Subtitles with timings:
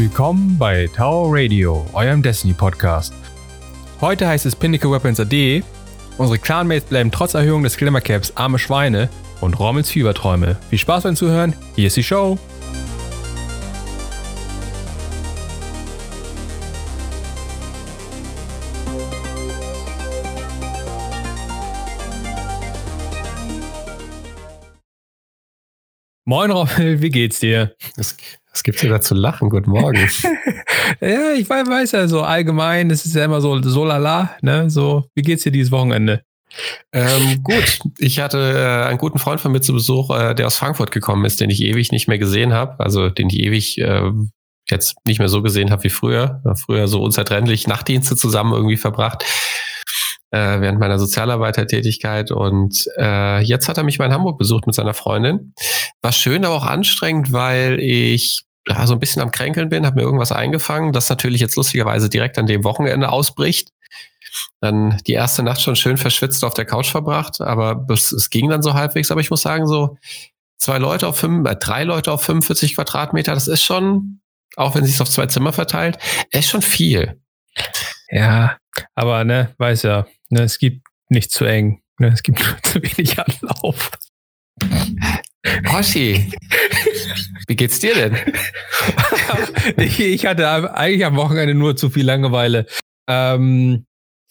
[0.00, 3.12] Willkommen bei Tower Radio, eurem Destiny Podcast.
[4.00, 5.62] Heute heißt es Pinnacle Weapons AD.
[6.16, 9.10] Unsere Clanmates bleiben trotz Erhöhung des Glimmer Caps arme Schweine
[9.42, 10.56] und Rommels Fieberträume.
[10.70, 12.38] Viel Spaß beim Zuhören, hier ist die Show.
[26.24, 27.74] Moin Rommel, wie geht's dir?
[27.96, 28.16] Was,
[28.50, 29.50] was gibt's dir da zu lachen?
[29.50, 29.98] Guten Morgen.
[31.00, 34.68] ja, ich weiß, weiß ja so allgemein, es ist ja immer so so lala, ne?
[34.70, 36.22] So, wie geht's dir dieses Wochenende?
[36.92, 40.56] Ähm, gut, ich hatte äh, einen guten Freund von mir zu Besuch, äh, der aus
[40.56, 44.10] Frankfurt gekommen ist, den ich ewig nicht mehr gesehen habe, also den ich ewig äh,
[44.68, 46.42] jetzt nicht mehr so gesehen habe wie früher.
[46.64, 49.24] Früher so unzertrennlich Nachtdienste zusammen irgendwie verbracht
[50.30, 52.30] äh, während meiner Sozialarbeitertätigkeit.
[52.30, 55.54] Und äh, jetzt hat er mich mal in Hamburg besucht mit seiner Freundin.
[56.02, 59.96] War schön, aber auch anstrengend, weil ich ja, so ein bisschen am Kränkeln bin, habe
[59.96, 63.70] mir irgendwas eingefangen, das natürlich jetzt lustigerweise direkt an dem Wochenende ausbricht.
[64.60, 68.48] Dann die erste Nacht schon schön verschwitzt auf der Couch verbracht, aber es, es ging
[68.48, 69.10] dann so halbwegs.
[69.10, 69.96] Aber ich muss sagen, so
[70.58, 74.20] zwei Leute auf fünf, äh, drei Leute auf 45 Quadratmeter, das ist schon,
[74.56, 75.98] auch wenn sich auf zwei Zimmer verteilt,
[76.30, 77.20] ist schon viel.
[78.10, 78.56] Ja,
[78.94, 81.82] aber ne, weiß ja, ne, es gibt nicht zu eng.
[81.98, 83.90] Ne, es gibt zu wenig Anlauf.
[85.72, 86.32] Hoshi,
[87.46, 88.16] wie geht's dir denn?
[89.76, 92.66] ich, ich, hatte eigentlich am Wochenende nur zu viel Langeweile.
[93.08, 93.86] Ähm,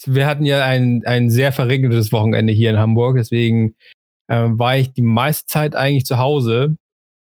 [0.06, 3.76] wir hatten ja ein, ein sehr verregnetes Wochenende hier in Hamburg, deswegen
[4.30, 6.78] ähm, war ich die meiste Zeit eigentlich zu Hause.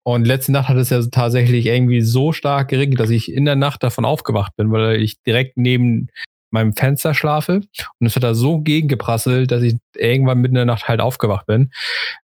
[0.04, 3.56] Und letzte Nacht hat es ja tatsächlich irgendwie so stark geregnet, dass ich in der
[3.58, 6.08] Nacht davon aufgewacht bin, weil ich direkt neben
[6.52, 7.62] meinem Fenster schlafe
[8.00, 11.46] und es hat da so gegengeprasselt, dass ich irgendwann mitten in der Nacht halt aufgewacht
[11.46, 11.72] bin.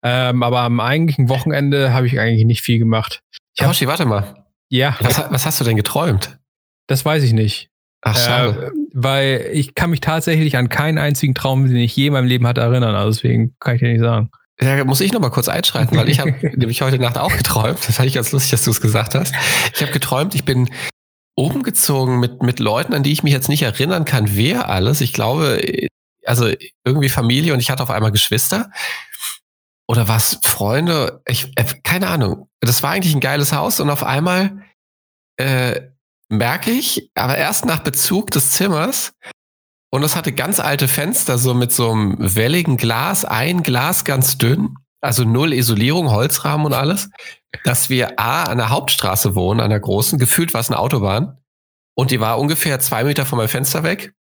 [0.03, 3.23] Ähm, aber am eigentlichen Wochenende habe ich eigentlich nicht viel gemacht.
[3.57, 4.45] Ich Hoshi, warte mal.
[4.69, 4.97] Ja.
[5.01, 6.39] Was, was, hast du denn geträumt?
[6.87, 7.69] Das weiß ich nicht.
[8.01, 8.67] Ach, schade.
[8.67, 12.27] Äh, weil ich kann mich tatsächlich an keinen einzigen Traum, den ich je in meinem
[12.27, 12.95] Leben hatte, erinnern.
[12.95, 14.31] Also deswegen kann ich dir nicht sagen.
[14.61, 17.79] Ja, muss ich noch mal kurz einschreiten, weil ich habe nämlich heute Nacht auch geträumt.
[17.87, 19.35] Das fand ich ganz lustig, dass du es gesagt hast.
[19.75, 20.69] Ich habe geträumt, ich bin
[21.35, 25.01] umgezogen mit, mit Leuten, an die ich mich jetzt nicht erinnern kann, wer alles.
[25.01, 25.89] Ich glaube,
[26.25, 26.51] also
[26.85, 28.71] irgendwie Familie und ich hatte auf einmal Geschwister.
[29.89, 31.23] Oder was, Freunde?
[31.27, 32.49] Ich, äh, keine Ahnung.
[32.61, 34.63] Das war eigentlich ein geiles Haus und auf einmal
[35.37, 35.81] äh,
[36.29, 39.13] merke ich, aber erst nach Bezug des Zimmers,
[39.95, 44.39] und es hatte ganz alte Fenster, so mit so einem welligen Glas, ein Glas ganz
[44.39, 47.11] dünn, also null Isolierung, Holzrahmen und alles
[47.65, 51.39] dass wir A, an der Hauptstraße wohnen, an der großen, gefühlt war es eine Autobahn.
[51.95, 54.15] Und die war ungefähr zwei Meter von meinem Fenster weg.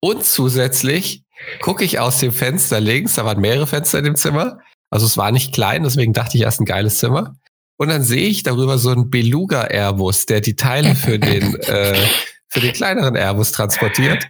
[0.00, 1.24] Und zusätzlich
[1.60, 4.58] gucke ich aus dem Fenster links, da waren mehrere Fenster in dem Zimmer.
[4.90, 7.36] Also es war nicht klein, deswegen dachte ich erst ein geiles Zimmer.
[7.78, 12.06] Und dann sehe ich darüber so einen Beluga Airbus, der die Teile für den, äh,
[12.48, 14.26] für den kleineren Airbus transportiert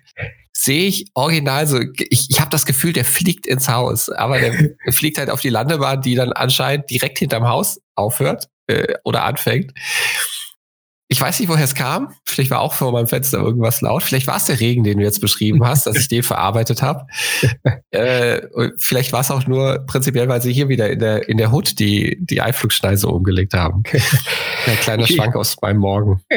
[0.56, 4.54] sehe ich original so, ich, ich habe das Gefühl, der fliegt ins Haus, aber der
[4.92, 9.72] fliegt halt auf die Landebahn, die dann anscheinend direkt hinterm Haus aufhört äh, oder anfängt.
[11.08, 12.08] Ich weiß nicht, woher es kam.
[12.24, 14.02] Vielleicht war auch vor meinem Fenster irgendwas laut.
[14.02, 17.06] Vielleicht war es der Regen, den du jetzt beschrieben hast, dass ich den verarbeitet habe.
[17.92, 18.40] äh,
[18.76, 21.78] vielleicht war es auch nur prinzipiell, weil sie hier wieder in der, in der Hut
[21.78, 23.84] die, die Einflugschneise umgelegt haben.
[24.66, 26.22] Ein kleiner Schwank aus meinem Morgen.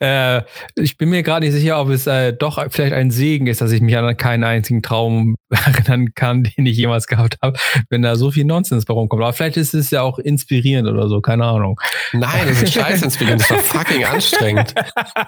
[0.00, 0.42] ja, äh,
[0.76, 3.72] ich bin mir gerade nicht sicher, ob es äh, doch vielleicht ein Segen ist, dass
[3.72, 7.58] ich mich an keinen einzigen Traum erinnern kann, den ich jemals gehabt habe,
[7.90, 9.22] wenn da so viel Nonsens bei rumkommt.
[9.22, 11.80] Aber vielleicht ist es ja auch inspirierend oder so, keine Ahnung.
[12.12, 14.74] Nein, das ist scheiß inspirierend doch fucking anstrengend.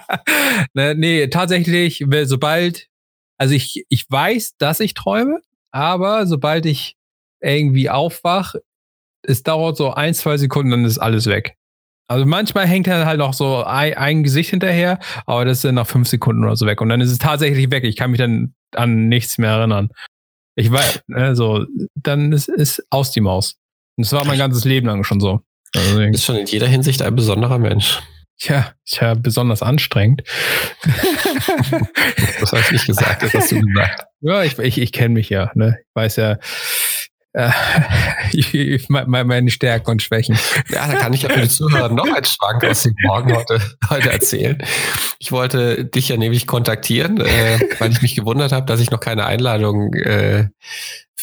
[0.75, 2.89] ne, nee, tatsächlich, sobald,
[3.39, 5.41] also ich, ich weiß, dass ich träume,
[5.73, 6.97] aber sobald ich
[7.41, 8.55] irgendwie aufwach,
[9.23, 11.57] es dauert so ein, zwei Sekunden, dann ist alles weg.
[12.09, 15.77] Also manchmal hängt dann halt noch so ein, ein, Gesicht hinterher, aber das ist dann
[15.77, 16.81] nach fünf Sekunden oder so weg.
[16.81, 17.85] Und dann ist es tatsächlich weg.
[17.85, 19.91] Ich kann mich dann an nichts mehr erinnern.
[20.57, 23.57] Ich weiß, ne, so, dann ist es aus die Maus.
[23.97, 25.43] Und das war mein ganzes Leben lang schon so.
[25.75, 28.01] Also, ist schon in jeder Hinsicht ein besonderer Mensch.
[28.43, 30.23] Ja, ist ja besonders anstrengend.
[32.41, 34.05] das habe ich nicht gesagt, das hast du gesagt.
[34.21, 35.51] Ja, ich, ich, ich kenne mich ja.
[35.55, 35.79] Ne?
[35.79, 36.39] Ich weiß ja
[37.33, 37.51] äh,
[38.33, 40.39] ich, meine Stärken und Schwächen.
[40.69, 43.61] Ja, da kann ich ja für die Zuhörer noch einen Schwank aus dem Morgen heute,
[43.89, 44.63] heute erzählen.
[45.19, 49.01] Ich wollte dich ja nämlich kontaktieren, äh, weil ich mich gewundert habe, dass ich noch
[49.01, 50.49] keine Einladung äh,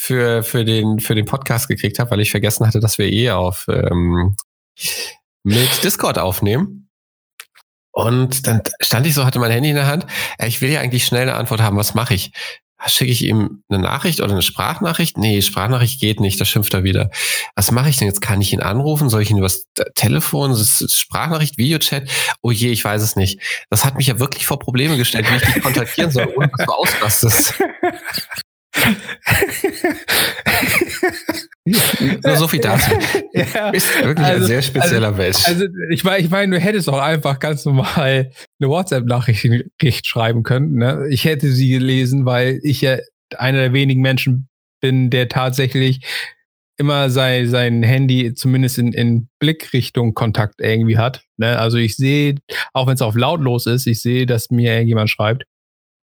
[0.07, 3.31] für, für, den, für den Podcast gekriegt habe, weil ich vergessen hatte, dass wir eh
[3.31, 4.37] auf ähm,
[5.43, 6.89] mit Discord aufnehmen.
[7.91, 10.05] Und dann stand ich so, hatte mein Handy in der Hand.
[10.45, 11.75] Ich will ja eigentlich schnell eine Antwort haben.
[11.75, 12.31] Was mache ich?
[12.85, 15.17] schicke ich ihm eine Nachricht oder eine Sprachnachricht?
[15.17, 17.09] Nee, Sprachnachricht geht nicht, das schimpft er wieder.
[17.55, 18.21] Was mache ich denn jetzt?
[18.21, 19.09] Kann ich ihn anrufen?
[19.09, 19.65] Soll ich ihn übers
[19.95, 22.07] Telefon, Sprachnachricht, Videochat?
[22.41, 23.41] Oh je, ich weiß es nicht.
[23.69, 26.65] Das hat mich ja wirklich vor Probleme gestellt, wie ich dich kontaktieren soll, ohne dass
[26.65, 27.55] du ausrastest.
[31.65, 32.91] Nur so viel dazu.
[33.33, 35.45] Ja, Bist wirklich also- ein sehr spezieller Mensch.
[35.45, 40.75] Also ich meine, ich meine, du hättest auch einfach ganz normal eine WhatsApp-Nachricht schreiben können.
[40.75, 41.07] Ne?
[41.09, 42.97] Ich hätte sie gelesen, weil ich ja
[43.35, 44.47] einer der wenigen Menschen
[44.81, 46.01] bin, der tatsächlich
[46.77, 51.23] immer sein, sein Handy zumindest in, in Blickrichtung Kontakt irgendwie hat.
[51.37, 51.57] Ne?
[51.57, 52.35] Also ich sehe,
[52.73, 55.43] auch wenn es auf lautlos ist, ich sehe, dass mir irgendjemand schreibt.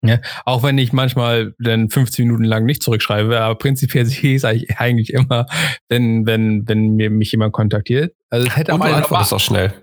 [0.05, 4.43] Ja, auch wenn ich manchmal dann 15 Minuten lang nicht zurückschreibe, aber prinzipiell sehe ich
[4.43, 5.45] es eigentlich, immer,
[5.87, 8.13] wenn, wenn, wenn mir mich jemand kontaktiert.
[8.29, 9.73] Also es hätte Und auch du antwortest auch schnell.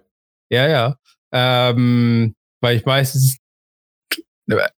[0.50, 0.96] ja, ja.
[1.32, 3.38] Ähm, weil ich meistens,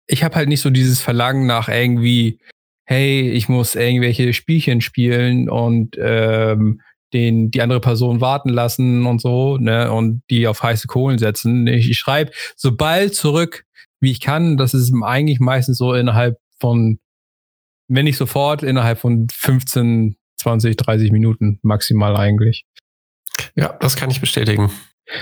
[0.06, 2.38] ich habe halt nicht so dieses Verlangen nach irgendwie,
[2.84, 6.80] hey, ich muss irgendwelche Spielchen spielen und ähm,
[7.12, 11.66] den, die andere Person warten lassen und so, ne, und die auf heiße Kohlen setzen.
[11.66, 13.64] Ich, ich schreibe so bald zurück,
[14.02, 14.58] wie ich kann.
[14.58, 16.98] Das ist eigentlich meistens so innerhalb von,
[17.88, 22.66] wenn nicht sofort, innerhalb von 15, 20, 30 Minuten maximal eigentlich.
[23.54, 24.70] Ja, das kann ich bestätigen.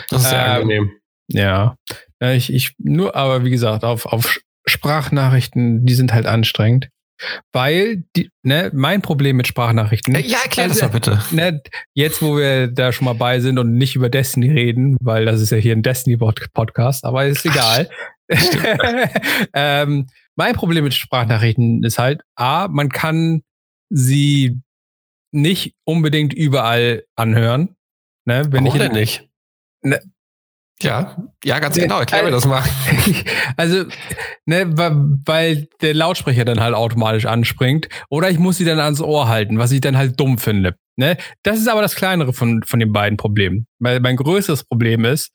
[0.08, 0.90] Das ist sehr Ähm, angenehm.
[1.28, 1.76] Ja,
[2.20, 6.88] ich, ich nur, aber wie gesagt, auf, auf Sprachnachrichten, die sind halt anstrengend.
[7.52, 11.22] Weil, die, ne, mein Problem mit Sprachnachrichten, Äh, Ja, erklär das mal bitte.
[11.30, 11.62] ne,
[11.94, 15.40] jetzt wo wir da schon mal bei sind und nicht über Destiny reden, weil das
[15.40, 17.88] ist ja hier ein Destiny-Podcast, aber ist egal.
[19.54, 20.06] ähm,
[20.36, 23.42] mein Problem mit Sprachnachrichten ist halt, A, man kann
[23.90, 24.60] sie
[25.32, 27.76] nicht unbedingt überall anhören.
[28.26, 29.28] Ne, wenn Warum ich denn nicht?
[29.82, 30.00] Ne.
[30.82, 32.00] Ja, ja, ganz genau.
[32.00, 32.62] Erklär mir das mal.
[33.56, 33.84] Also,
[34.46, 34.64] ne,
[35.26, 37.88] weil der Lautsprecher dann halt automatisch anspringt.
[38.08, 40.76] Oder ich muss sie dann ans Ohr halten, was ich dann halt dumm finde.
[40.96, 41.18] Ne?
[41.42, 43.66] Das ist aber das kleinere von, von den beiden Problemen.
[43.78, 45.30] Weil mein größeres Problem ist,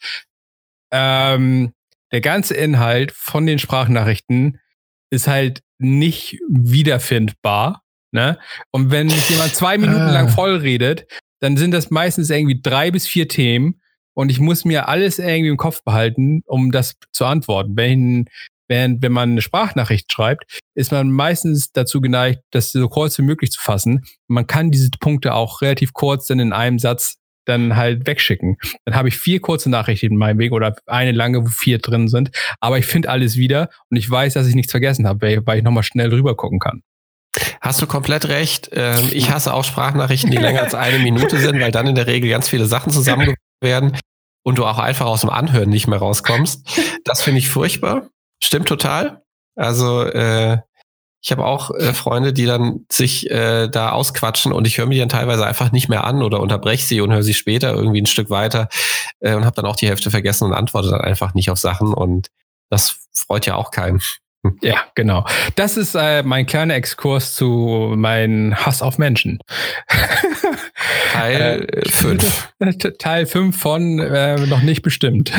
[0.91, 1.73] ähm,
[2.11, 4.59] der ganze Inhalt von den Sprachnachrichten
[5.11, 7.83] ist halt nicht wiederfindbar.
[8.11, 8.39] Ne?
[8.71, 10.11] Und wenn jemand zwei Minuten Ah.
[10.11, 11.05] lang voll redet,
[11.41, 13.81] dann sind das meistens irgendwie drei bis vier Themen
[14.15, 17.73] und ich muss mir alles irgendwie im Kopf behalten, um das zu antworten.
[17.75, 18.25] Wenn,
[18.67, 23.23] wenn, wenn man eine Sprachnachricht schreibt, ist man meistens dazu geneigt, das so kurz wie
[23.23, 24.03] möglich zu fassen.
[24.27, 28.57] Man kann diese Punkte auch relativ kurz dann in einem Satz dann halt wegschicken.
[28.85, 32.07] Dann habe ich vier kurze Nachrichten in meinem Weg oder eine lange, wo vier drin
[32.07, 32.31] sind.
[32.59, 35.63] Aber ich finde alles wieder und ich weiß, dass ich nichts vergessen habe, weil, ich
[35.63, 36.81] nochmal schnell drüber gucken kann.
[37.61, 38.69] Hast du komplett recht.
[38.71, 42.07] Ähm, ich hasse auch Sprachnachrichten, die länger als eine Minute sind, weil dann in der
[42.07, 43.97] Regel ganz viele Sachen zusammengebracht werden
[44.43, 46.65] und du auch einfach aus dem Anhören nicht mehr rauskommst.
[47.03, 48.07] Das finde ich furchtbar.
[48.41, 49.21] Stimmt total.
[49.55, 50.57] Also äh,
[51.21, 54.93] ich habe auch äh, Freunde, die dann sich äh, da ausquatschen und ich höre mir
[54.93, 58.01] die dann teilweise einfach nicht mehr an oder unterbreche sie und höre sie später irgendwie
[58.01, 58.69] ein Stück weiter
[59.19, 61.93] äh, und habe dann auch die Hälfte vergessen und antworte dann einfach nicht auf Sachen
[61.93, 62.29] und
[62.69, 64.01] das freut ja auch keinen.
[64.61, 65.25] Ja, genau.
[65.55, 69.39] Das ist äh, mein kleiner Exkurs zu meinem Hass auf Menschen.
[71.11, 72.53] Teil 5.
[72.99, 75.31] Teil 5 von äh, noch nicht bestimmt.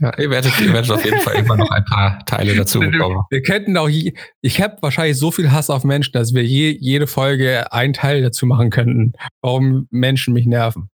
[0.00, 3.22] Ja, ihr, werdet, ihr werdet auf jeden Fall immer noch ein paar Teile dazu bekommen.
[3.30, 6.76] Wir könnten auch, je, ich habe wahrscheinlich so viel Hass auf Menschen, dass wir je,
[6.78, 10.89] jede Folge einen Teil dazu machen könnten, warum Menschen mich nerven.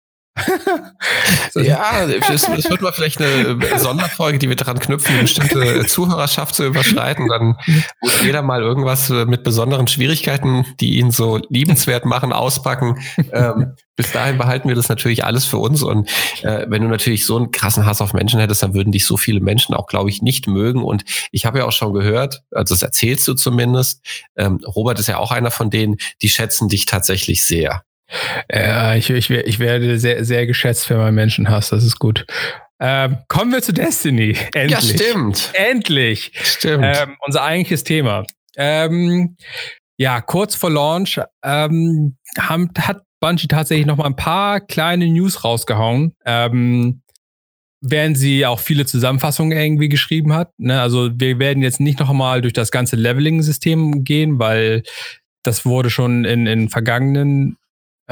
[1.54, 6.54] Ja, es, es wird mal vielleicht eine Sonderfolge, die wir daran knüpfen, eine bestimmte Zuhörerschaft
[6.54, 7.28] zu überschreiten.
[7.28, 7.56] Dann
[8.00, 12.98] muss jeder mal irgendwas mit besonderen Schwierigkeiten, die ihn so liebenswert machen, auspacken.
[13.32, 15.82] Ähm, bis dahin behalten wir das natürlich alles für uns.
[15.82, 16.08] Und
[16.42, 19.16] äh, wenn du natürlich so einen krassen Hass auf Menschen hättest, dann würden dich so
[19.16, 20.82] viele Menschen auch, glaube ich, nicht mögen.
[20.82, 24.00] Und ich habe ja auch schon gehört, also das erzählst du zumindest,
[24.36, 27.82] ähm, Robert ist ja auch einer von denen, die schätzen dich tatsächlich sehr.
[28.52, 32.26] Ja, ich, ich, ich werde sehr, sehr geschätzt für meinen Menschenhass, das ist gut.
[32.80, 34.36] Ähm, kommen wir zu Destiny.
[34.54, 34.70] Endlich.
[34.70, 35.50] Ja, stimmt.
[35.54, 36.32] Endlich.
[36.34, 36.84] Stimmt.
[36.84, 38.24] Ähm, unser eigentliches Thema.
[38.56, 39.36] Ähm,
[39.96, 45.44] ja, kurz vor Launch ähm, haben, hat Bungie tatsächlich noch mal ein paar kleine News
[45.44, 46.16] rausgehauen.
[46.26, 47.02] Ähm,
[47.82, 50.50] während sie auch viele Zusammenfassungen irgendwie geschrieben hat.
[50.58, 50.80] Ne?
[50.80, 54.82] Also wir werden jetzt nicht noch mal durch das ganze Leveling-System gehen, weil
[55.42, 57.58] das wurde schon in, in vergangenen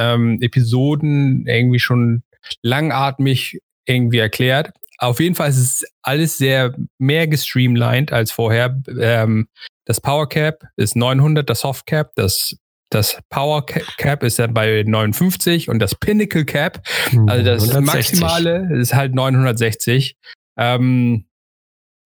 [0.00, 2.22] ähm, Episoden irgendwie schon
[2.62, 4.72] langatmig irgendwie erklärt.
[4.98, 8.80] Auf jeden Fall ist es alles sehr mehr gestreamlined als vorher.
[8.98, 9.48] Ähm,
[9.84, 12.56] das Power Cap ist 900, das Soft Cap, das,
[12.90, 16.82] das Power Cap ist dann bei 59 und das Pinnacle Cap,
[17.26, 18.20] also das 160.
[18.20, 20.16] Maximale, ist halt 960.
[20.58, 21.26] Ähm,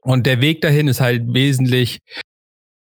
[0.01, 2.01] und der Weg dahin ist halt wesentlich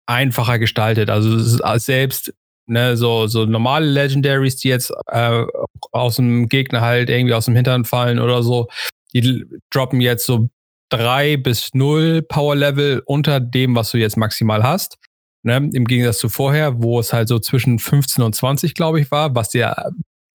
[0.06, 1.10] einfacher gestaltet.
[1.10, 1.38] Also
[1.78, 2.34] selbst
[2.66, 5.44] ne, so, so normale Legendaries, die jetzt äh,
[5.92, 8.68] aus dem Gegner halt irgendwie aus dem Hintern fallen oder so,
[9.12, 10.48] die droppen jetzt so
[10.88, 14.98] drei bis null Power Level unter dem, was du jetzt maximal hast.
[15.42, 15.70] Ne?
[15.72, 19.34] Im Gegensatz zu vorher, wo es halt so zwischen 15 und 20, glaube ich, war,
[19.34, 19.74] was dir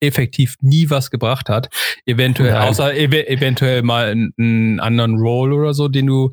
[0.01, 1.69] effektiv nie was gebracht hat.
[2.05, 2.69] Eventuell, Nein.
[2.69, 6.31] außer ev eventuell mal einen, anderen Roll oder so, den du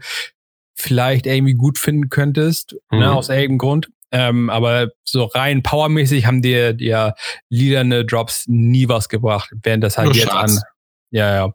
[0.74, 2.98] vielleicht irgendwie gut finden könntest, ne, mhm.
[3.00, 3.88] ne, aus irgendeinem Grund.
[4.10, 7.14] Ähm, aber so rein powermäßig haben dir ja
[7.50, 10.56] liederne Drops nie was gebracht, während das halt Nur jetzt Schatz.
[10.56, 10.62] an.
[11.10, 11.52] Ja, ja.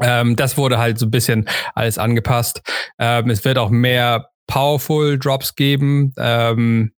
[0.00, 2.62] Ähm, das wurde halt so ein bisschen alles angepasst.
[2.98, 6.12] Ähm, es wird auch mehr Powerful Drops geben.
[6.18, 6.92] Ähm,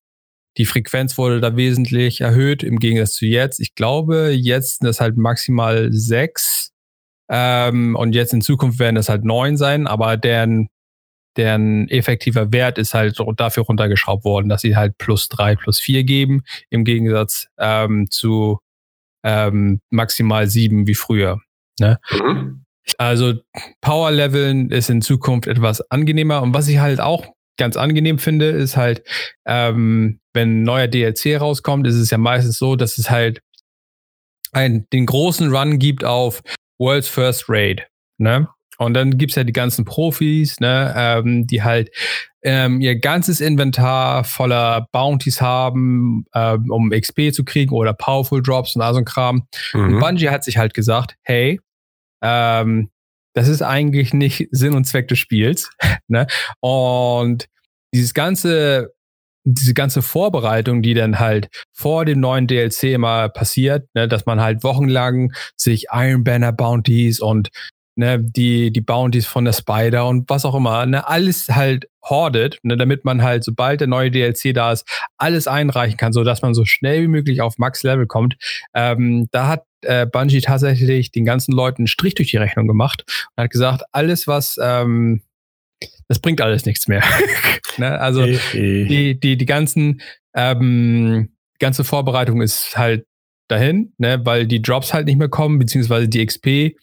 [0.57, 3.61] die Frequenz wurde da wesentlich erhöht im Gegensatz zu jetzt.
[3.61, 6.73] Ich glaube, jetzt sind das halt maximal sechs.
[7.31, 10.69] Ähm, und jetzt in Zukunft werden das halt neun sein, aber deren
[11.39, 16.05] deren effektiver Wert ist halt dafür runtergeschraubt worden, dass sie halt plus drei, plus vier
[16.05, 18.59] geben, im Gegensatz ähm, zu
[19.25, 21.41] ähm, maximal sieben wie früher.
[21.81, 21.99] Ne?
[22.11, 22.65] Mhm.
[22.97, 23.35] Also
[23.81, 26.43] Power Leveln ist in Zukunft etwas angenehmer.
[26.43, 27.27] Und was ich halt auch
[27.59, 29.03] ganz angenehm finde, ist halt,
[29.47, 33.41] ähm, wenn ein neuer DLC rauskommt, ist es ja meistens so, dass es halt
[34.53, 36.43] ein, den großen Run gibt auf
[36.79, 37.87] World's First Raid.
[38.19, 38.49] Ne?
[38.79, 41.91] Und dann gibt's ja die ganzen Profis, ne, ähm, die halt
[42.43, 48.77] ähm, ihr ganzes Inventar voller Bounties haben, ähm, um XP zu kriegen oder Powerful Drops
[48.77, 49.49] und all so ein Kram.
[49.75, 49.95] Mhm.
[49.95, 51.61] Und Bungie hat sich halt gesagt, hey,
[52.23, 52.91] ähm,
[53.35, 55.71] das ist eigentlich nicht Sinn und Zweck des Spiels.
[56.09, 56.27] ne?
[56.61, 57.47] Und
[57.93, 58.93] dieses ganze
[59.51, 64.43] diese ganze Vorbereitung, die dann halt vor dem neuen DLC immer passiert, ne, dass man
[64.43, 67.49] halt wochenlang sich Iron Banner Bounties und
[67.99, 72.59] ne, die, die Bounties von der Spider und was auch immer, ne, alles halt hordet,
[72.63, 74.89] ne, damit man halt, sobald der neue DLC da ist,
[75.19, 78.37] alles einreichen kann, so dass man so schnell wie möglich auf Max-Level kommt.
[78.73, 83.05] Ähm, da hat äh, Bungie tatsächlich den ganzen Leuten einen Strich durch die Rechnung gemacht
[83.37, 85.23] und hat gesagt, alles, was ähm,
[86.09, 87.03] das bringt alles nichts mehr.
[87.77, 88.01] ne?
[88.01, 90.01] Also die, die, die ganzen
[90.35, 93.07] ähm, ganze Vorbereitung ist halt
[93.49, 96.77] dahin, ne, weil die Drops halt nicht mehr kommen, beziehungsweise die XP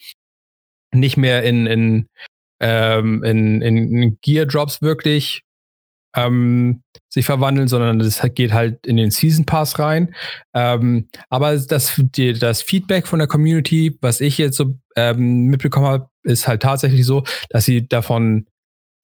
[0.96, 2.08] nicht mehr in, in,
[2.60, 5.44] ähm, in, in Gear Drops wirklich
[6.16, 10.16] ähm, sich verwandeln, sondern das geht halt in den Season Pass rein.
[10.54, 15.88] Ähm, aber das, die, das Feedback von der Community, was ich jetzt so ähm, mitbekommen
[15.88, 18.48] habe, ist halt tatsächlich so, dass sie davon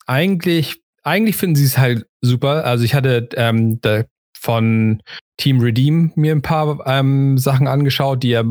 [0.07, 2.65] eigentlich, eigentlich finden sie es halt super.
[2.65, 4.03] Also ich hatte ähm, da
[4.38, 5.01] von
[5.38, 8.43] Team Redeem mir ein paar ähm, Sachen angeschaut, die ja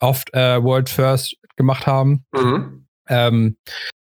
[0.00, 2.24] oft äh, World First gemacht haben.
[2.32, 2.86] Mhm.
[3.08, 3.56] Ähm,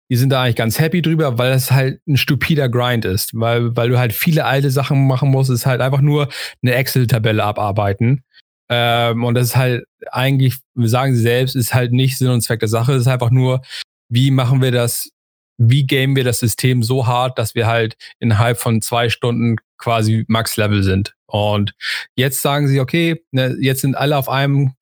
[0.09, 3.77] die sind da eigentlich ganz happy drüber, weil es halt ein stupider Grind ist, weil,
[3.77, 5.51] weil du halt viele alte Sachen machen musst.
[5.51, 6.29] Es ist halt einfach nur
[6.63, 8.23] eine Excel-Tabelle abarbeiten.
[8.69, 12.61] Ähm, und das ist halt eigentlich, sagen sie selbst, ist halt nicht Sinn und Zweck
[12.61, 12.95] der Sache.
[12.95, 13.63] Es ist einfach nur,
[14.09, 15.11] wie machen wir das,
[15.59, 20.25] wie gamen wir das System so hart, dass wir halt innerhalb von zwei Stunden quasi
[20.29, 21.15] Max-Level sind.
[21.27, 21.75] Und
[22.15, 24.75] jetzt sagen sie, okay, ne, jetzt sind alle auf einem,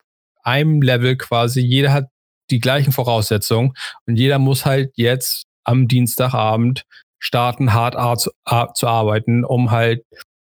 [0.45, 1.61] einem Level quasi.
[1.61, 2.09] Jeder hat
[2.51, 3.73] die gleichen Voraussetzungen
[4.07, 6.85] und jeder muss halt jetzt am Dienstagabend
[7.19, 8.31] starten, hart zu,
[8.75, 10.05] zu arbeiten, um halt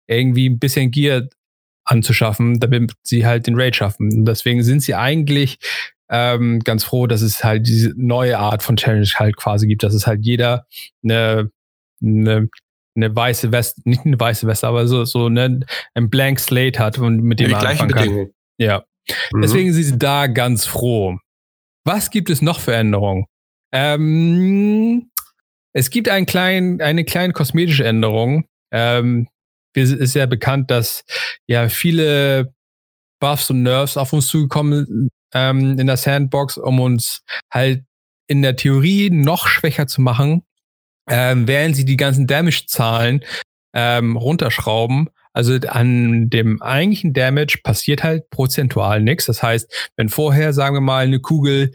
[0.07, 1.29] irgendwie ein bisschen Gear
[1.85, 4.13] anzuschaffen, damit sie halt den Raid schaffen.
[4.13, 5.59] Und deswegen sind sie eigentlich
[6.11, 9.95] ähm, ganz froh, dass es halt diese neue Art von Challenge halt quasi gibt, dass
[9.95, 10.67] es halt jeder
[11.03, 11.51] eine,
[12.03, 12.49] eine,
[12.95, 15.61] eine weiße Weste, nicht eine weiße Weste, aber so, so eine,
[15.95, 18.31] ein Blank Slate hat und mit dem man anfangen kann.
[18.59, 18.85] Ja.
[19.33, 19.43] Mhm.
[19.43, 21.19] Deswegen sind sie da ganz froh.
[21.85, 23.27] Was gibt es noch für Änderungen?
[23.73, 25.11] Ähm,
[25.73, 28.45] es gibt einen kleinen, eine kleine kosmetische Änderung.
[28.71, 29.29] Ähm,
[29.75, 31.05] es ist ja bekannt, dass
[31.47, 32.53] ja viele
[33.21, 37.85] Buffs und Nerves auf uns zugekommen ähm, in der Sandbox, um uns halt
[38.27, 40.43] in der Theorie noch schwächer zu machen,
[41.09, 43.25] ähm, während sie die ganzen Damage-Zahlen
[43.75, 45.09] ähm, runterschrauben.
[45.33, 49.27] Also an dem eigentlichen Damage passiert halt prozentual nichts.
[49.27, 51.73] Das heißt, wenn vorher, sagen wir mal, eine Kugel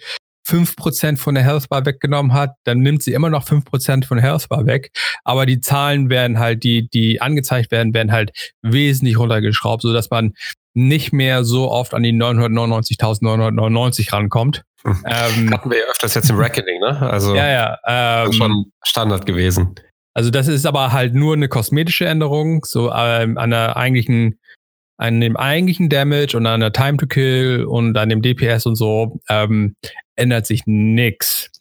[0.48, 4.26] 5% von der Health Bar weggenommen hat, dann nimmt sie immer noch 5% von der
[4.26, 4.90] Health Bar weg.
[5.24, 10.34] Aber die Zahlen werden halt, die, die angezeigt werden, werden halt wesentlich runtergeschraubt, sodass man
[10.74, 14.64] nicht mehr so oft an die 999.999 rankommt.
[14.84, 15.04] Hm.
[15.06, 17.02] Ähm, Hatten wir ja öfters jetzt im Reckoning, ne?
[17.02, 17.78] Also ja, ja,
[18.26, 19.76] ähm, schon Standard gewesen.
[20.18, 24.40] Also das ist aber halt nur eine kosmetische Änderung, so ähm, an der eigentlichen,
[24.98, 28.76] an dem eigentlichen Damage und an der Time to Kill und an dem DPS und
[28.78, 29.76] so ähm,
[30.16, 31.52] ändert sich nix.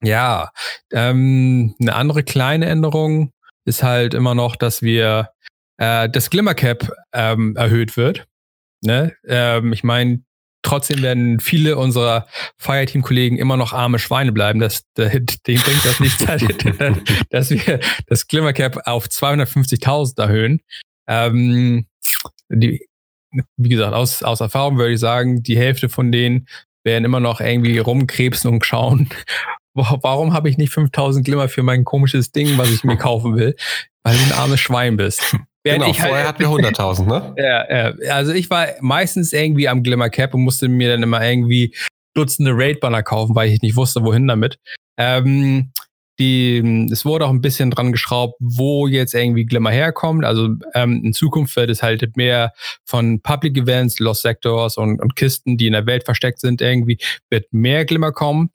[0.00, 0.52] Ja,
[0.92, 3.32] ähm, eine andere kleine Änderung
[3.64, 5.30] ist halt immer noch, dass wir
[5.78, 8.28] äh, das Glimmer Cap ähm, erhöht wird.
[8.80, 9.16] Ne?
[9.26, 10.22] Ähm, ich meine,
[10.62, 14.60] trotzdem werden viele unserer Fireteam-Kollegen immer noch arme Schweine bleiben.
[14.60, 16.24] Das, denen bringt das nichts,
[17.30, 20.60] dass wir das Glimmer Cap auf 250.000 erhöhen.
[21.06, 21.86] Ähm,
[22.48, 22.86] die,
[23.56, 26.46] wie gesagt, aus, aus Erfahrung würde ich sagen, die Hälfte von denen
[26.84, 29.08] werden immer noch irgendwie rumkrebsen und schauen,
[29.74, 33.54] warum habe ich nicht 5000 Glimmer für mein komisches Ding, was ich mir kaufen will?
[34.02, 35.36] Weil du ein armes Schwein bist.
[35.68, 37.34] Während genau, ich vorher halt, hatten wir 100.000, ne?
[37.36, 41.24] Ja, ja, also ich war meistens irgendwie am Glimmer Cap und musste mir dann immer
[41.24, 41.74] irgendwie
[42.14, 44.58] Dutzende Raid-Banner kaufen, weil ich nicht wusste, wohin damit.
[44.96, 45.72] Ähm,
[46.18, 50.24] die, es wurde auch ein bisschen dran geschraubt, wo jetzt irgendwie Glimmer herkommt.
[50.24, 52.52] Also ähm, in Zukunft wird es halt mehr
[52.84, 56.98] von Public Events, Lost Sectors und, und Kisten, die in der Welt versteckt sind, irgendwie,
[57.30, 58.50] wird mehr Glimmer kommen.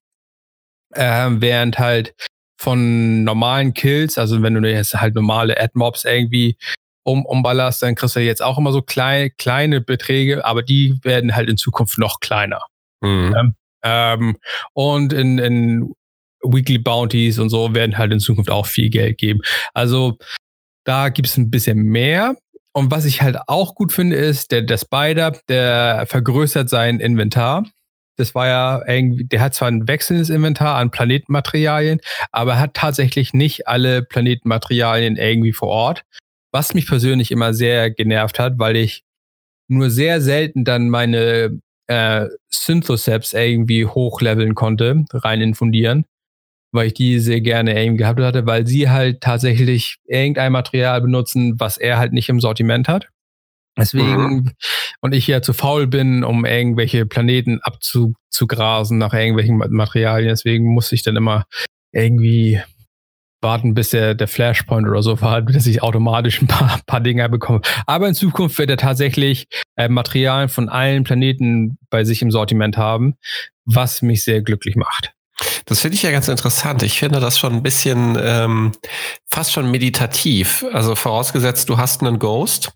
[0.96, 2.14] Ähm, während halt
[2.58, 6.58] von normalen Kills, also wenn du jetzt halt normale Ad-Mobs irgendwie
[7.04, 11.36] um, umballerst, dann kriegst du jetzt auch immer so klein, kleine Beträge, aber die werden
[11.36, 12.62] halt in Zukunft noch kleiner.
[13.02, 13.36] Mhm.
[13.38, 14.38] Ähm, ähm
[14.74, 15.94] und in, in
[16.44, 19.40] Weekly Bounties und so werden halt in Zukunft auch viel Geld geben.
[19.74, 20.18] Also
[20.84, 22.36] da gibt es ein bisschen mehr.
[22.74, 27.66] Und was ich halt auch gut finde, ist, der, der Spider, der vergrößert sein Inventar.
[28.18, 32.00] Das war ja irgendwie, der hat zwar ein wechselndes Inventar an Planetenmaterialien,
[32.32, 36.04] aber hat tatsächlich nicht alle Planetenmaterialien irgendwie vor Ort.
[36.54, 39.04] Was mich persönlich immer sehr genervt hat, weil ich
[39.68, 46.06] nur sehr selten dann meine äh, Synthoceps irgendwie hochleveln konnte, rein infundieren
[46.74, 51.60] weil ich die sehr gerne eben gehabt hatte, weil sie halt tatsächlich irgendein Material benutzen,
[51.60, 53.10] was er halt nicht im Sortiment hat.
[53.78, 54.52] Deswegen, mhm.
[55.02, 60.30] und ich ja zu faul bin, um irgendwelche Planeten abzugrasen nach irgendwelchen Materialien.
[60.30, 61.46] Deswegen muss ich dann immer
[61.92, 62.62] irgendwie
[63.44, 67.30] warten, bis der, der Flashpoint oder so war, dass ich automatisch ein paar, paar Dinger
[67.30, 67.62] bekomme.
[67.86, 72.78] Aber in Zukunft wird er tatsächlich äh, Materialien von allen Planeten bei sich im Sortiment
[72.78, 73.16] haben,
[73.66, 75.14] was mich sehr glücklich macht.
[75.66, 76.84] Das finde ich ja ganz interessant.
[76.84, 78.72] Ich finde das schon ein bisschen ähm,
[79.28, 80.66] fast schon meditativ.
[80.72, 82.72] Also vorausgesetzt, du hast einen Ghost,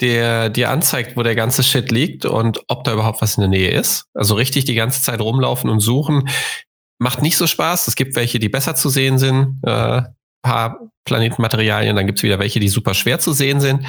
[0.00, 3.48] der dir anzeigt, wo der ganze Shit liegt und ob da überhaupt was in der
[3.48, 4.06] Nähe ist.
[4.14, 6.28] Also richtig die ganze Zeit rumlaufen und suchen
[7.02, 7.88] macht nicht so Spaß.
[7.88, 10.02] Es gibt welche, die besser zu sehen sind, äh,
[10.42, 13.84] paar Planetenmaterialien, dann gibt es wieder welche, die super schwer zu sehen sind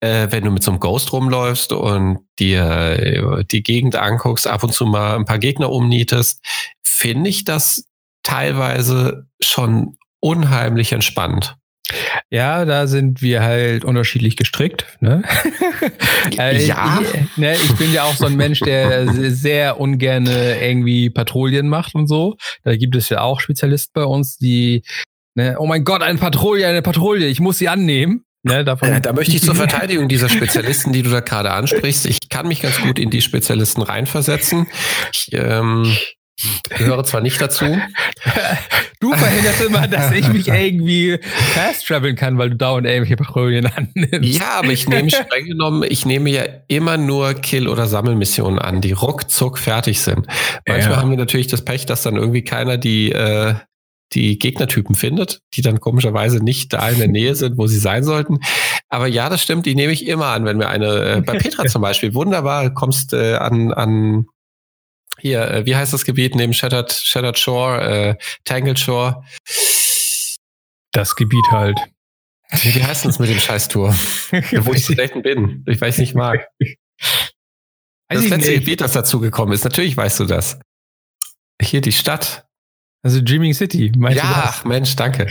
[0.00, 4.62] äh, wenn du mit so einem Ghost rumläufst und dir äh, die Gegend anguckst, ab
[4.62, 6.44] und zu mal ein paar Gegner umnietest,
[6.82, 7.86] finde ich das
[8.22, 11.56] teilweise schon unheimlich entspannt.
[12.30, 14.86] Ja, da sind wir halt unterschiedlich gestrickt.
[15.00, 15.22] Ne?
[16.38, 17.00] Äh, ja.
[17.00, 21.94] Ich, ne, ich bin ja auch so ein Mensch, der sehr ungern irgendwie Patrouillen macht
[21.94, 22.36] und so.
[22.64, 24.82] Da gibt es ja auch Spezialisten bei uns, die,
[25.34, 28.24] ne, oh mein Gott, eine Patrouille, eine Patrouille, ich muss sie annehmen.
[28.42, 32.06] Ne, äh, da möchte ich zur Verteidigung dieser Spezialisten, die du da gerade ansprichst.
[32.06, 34.66] Ich kann mich ganz gut in die Spezialisten reinversetzen.
[35.12, 35.96] Ich ähm,
[36.70, 37.64] gehöre zwar nicht dazu.
[38.98, 41.18] Du verhinderst immer, dass ich mich irgendwie
[41.54, 44.40] fast traveln kann, weil du dauernd irgendwelche Patrouillen annimmst.
[44.40, 48.80] Ja, aber ich nehme streng genommen, ich nehme ja immer nur Kill- oder Sammelmissionen an,
[48.80, 50.26] die ruckzuck fertig sind.
[50.66, 50.96] Manchmal ja.
[50.96, 53.54] haben wir natürlich das Pech, dass dann irgendwie keiner die äh,
[54.12, 58.04] die Gegnertypen findet, die dann komischerweise nicht da in der Nähe sind, wo sie sein
[58.04, 58.38] sollten.
[58.88, 61.64] Aber ja, das stimmt, die nehme ich immer an, wenn wir eine, äh, bei Petra
[61.66, 64.26] zum Beispiel, wunderbar, kommst äh, an, an
[65.18, 69.24] hier, äh, wie heißt das Gebiet neben Shattered, Shattered Shore, äh, Tangled Shore?
[70.92, 71.78] Das Gebiet halt.
[72.50, 73.90] Wie heißt das mit dem Scheißtour?
[74.60, 75.64] wo ich selten bin.
[75.66, 76.48] Ich weiß nicht mag.
[78.08, 79.64] Das letzte Gebiet, das dazugekommen ist.
[79.64, 80.60] Natürlich weißt du das.
[81.60, 82.46] Hier die Stadt.
[83.06, 84.64] Also Dreaming City, meinst ja, du das?
[84.64, 85.28] Mensch, danke.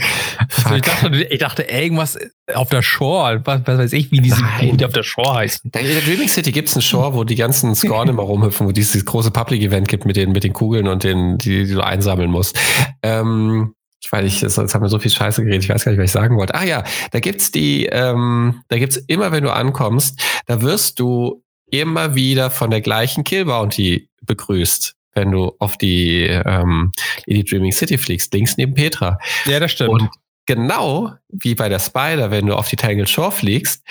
[0.64, 2.18] Also ich, dachte, ich dachte, irgendwas
[2.54, 4.82] auf der Shore, was, was weiß ich, wie diese Nein.
[4.82, 5.70] auf der Shore heißen.
[5.74, 8.72] In der Dreaming City gibt es einen Shore, wo die ganzen Scorn immer rumhüpfen, wo
[8.72, 12.30] dieses große Public-Event gibt mit den, mit den Kugeln und den, die, die du einsammeln
[12.30, 12.58] musst.
[13.02, 15.98] Ähm, ich weiß nicht, jetzt haben wir so viel Scheiße geredet, ich weiß gar nicht,
[15.98, 16.54] was ich sagen wollte.
[16.54, 21.42] Ah ja, da gibt's die, ähm, da gibt's immer, wenn du ankommst, da wirst du
[21.70, 26.92] immer wieder von der gleichen Kill Bounty begrüßt wenn du auf die, ähm,
[27.26, 29.18] in die Dreaming City fliegst, links neben Petra.
[29.46, 29.90] Ja, das stimmt.
[29.90, 30.10] Und
[30.46, 33.84] genau wie bei der Spider, wenn du auf die Tangled Shore fliegst,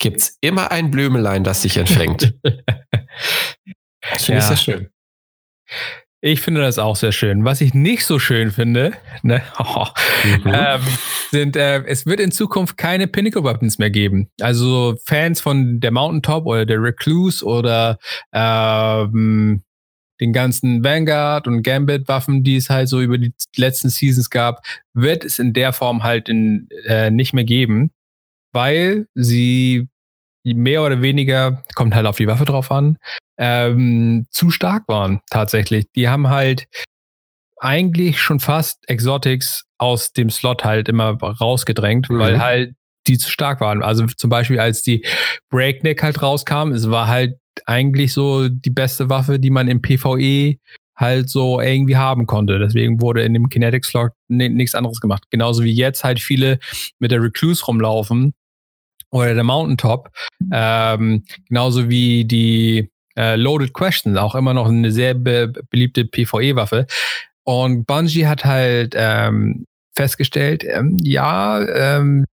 [0.00, 2.34] gibt's immer ein Blümelein, das sich entfängt.
[2.42, 4.38] das finde ja.
[4.38, 4.90] ich sehr schön.
[6.22, 7.44] Ich finde das auch sehr schön.
[7.44, 9.86] Was ich nicht so schön finde, ne, oh,
[10.24, 10.42] mhm.
[10.44, 10.80] ähm,
[11.30, 14.28] sind, äh, es wird in Zukunft keine Pinnacle Weapons mehr geben.
[14.38, 17.98] Also Fans von der Mountaintop oder der Recluse oder
[18.34, 19.62] ähm,
[20.20, 25.24] den ganzen Vanguard und Gambit-Waffen, die es halt so über die letzten Seasons gab, wird
[25.24, 27.90] es in der Form halt in, äh, nicht mehr geben.
[28.52, 29.88] weil sie
[30.44, 32.96] mehr oder weniger, kommt halt auf die Waffe drauf an,
[33.38, 35.86] ähm, zu stark waren tatsächlich.
[35.94, 36.66] Die haben halt
[37.58, 42.18] eigentlich schon fast Exotics aus dem Slot halt immer rausgedrängt, mhm.
[42.18, 42.74] weil halt
[43.10, 43.82] die zu stark waren.
[43.82, 45.04] Also zum Beispiel als die
[45.50, 50.56] Breakneck halt rauskam, es war halt eigentlich so die beste Waffe, die man im PvE
[50.96, 52.58] halt so irgendwie haben konnte.
[52.58, 55.24] Deswegen wurde in dem Kinetic Slot nichts anderes gemacht.
[55.30, 56.58] Genauso wie jetzt halt viele
[56.98, 58.34] mit der Recluse rumlaufen
[59.10, 60.10] oder der Mountaintop.
[60.52, 66.86] Ähm, genauso wie die äh, Loaded Question, auch immer noch eine sehr be beliebte PvE-Waffe.
[67.44, 69.64] Und Bungie hat halt ähm,
[69.96, 71.60] festgestellt, ähm, ja,
[71.98, 72.24] ähm,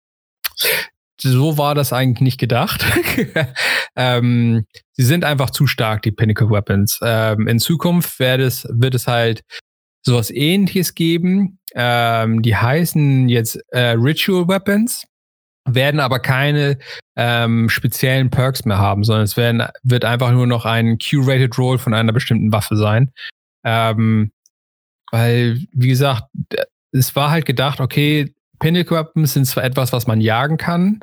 [1.19, 2.85] so war das eigentlich nicht gedacht.
[3.95, 6.99] ähm, sie sind einfach zu stark, die Pinnacle Weapons.
[7.01, 9.43] Ähm, in Zukunft wird es, wird es halt
[10.05, 11.59] sowas ähnliches geben.
[11.75, 15.05] Ähm, die heißen jetzt äh, Ritual Weapons,
[15.65, 16.77] werden aber keine
[17.15, 21.77] ähm, speziellen Perks mehr haben, sondern es werden, wird einfach nur noch ein Q-Rated Roll
[21.77, 23.11] von einer bestimmten Waffe sein.
[23.65, 24.31] Ähm,
[25.11, 26.23] weil, wie gesagt,
[26.91, 30.99] es war halt gedacht, okay, Pinnacle Weapons sind zwar etwas, was man jagen kann,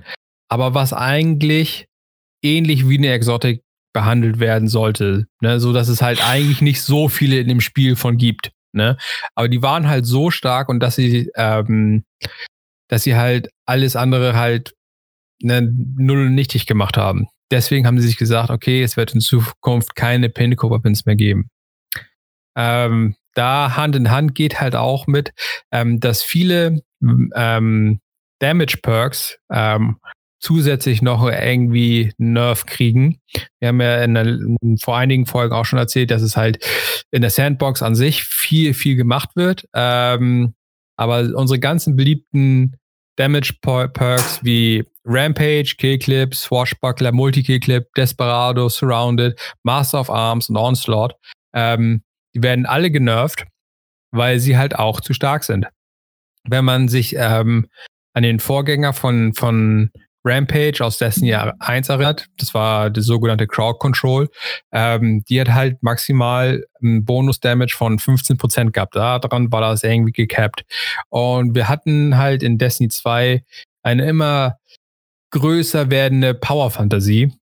[0.48, 1.86] aber was eigentlich
[2.42, 3.62] ähnlich wie eine Exotik
[3.92, 5.60] behandelt werden sollte, ne?
[5.60, 8.50] so dass es halt eigentlich nicht so viele in dem Spiel von gibt.
[8.72, 8.96] Ne?
[9.36, 12.04] Aber die waren halt so stark und dass sie, ähm,
[12.88, 14.74] dass sie halt alles andere halt
[15.40, 15.62] ne,
[15.96, 17.28] null nichtig gemacht haben.
[17.52, 21.50] Deswegen haben sie sich gesagt, okay, es wird in Zukunft keine Pinnacle Weapons mehr geben.
[22.56, 25.32] Ähm, da Hand in Hand geht halt auch mit,
[25.72, 26.82] ähm, dass viele
[27.34, 28.00] ähm,
[28.38, 29.96] Damage Perks ähm,
[30.40, 33.18] zusätzlich noch irgendwie Nerf kriegen.
[33.60, 34.38] Wir haben ja in, der,
[34.80, 36.62] vor einigen Folgen auch schon erzählt, dass es halt
[37.10, 39.66] in der Sandbox an sich viel, viel gemacht wird.
[39.74, 40.54] Ähm,
[40.96, 42.76] aber unsere ganzen beliebten
[43.16, 51.14] Damage Perks wie Rampage, Killclip, Swashbuckler, Multi-Killclip, Desperado, Surrounded, Master of Arms und Onslaught,
[51.54, 52.02] ähm,
[52.34, 53.44] die werden alle genervt,
[54.10, 55.66] weil sie halt auch zu stark sind.
[56.46, 57.66] Wenn man sich ähm,
[58.12, 59.90] an den Vorgänger von, von
[60.24, 64.28] Rampage aus dessen Jahr 1 erinnert, das war die sogenannte Crowd Control,
[64.72, 68.96] ähm, die hat halt maximal einen Bonus-Damage von 15% gehabt.
[68.96, 70.64] Daran war das irgendwie gecapped.
[71.10, 73.42] Und wir hatten halt in Destiny 2
[73.82, 74.58] eine immer
[75.30, 77.32] größer werdende Power-Fantasie.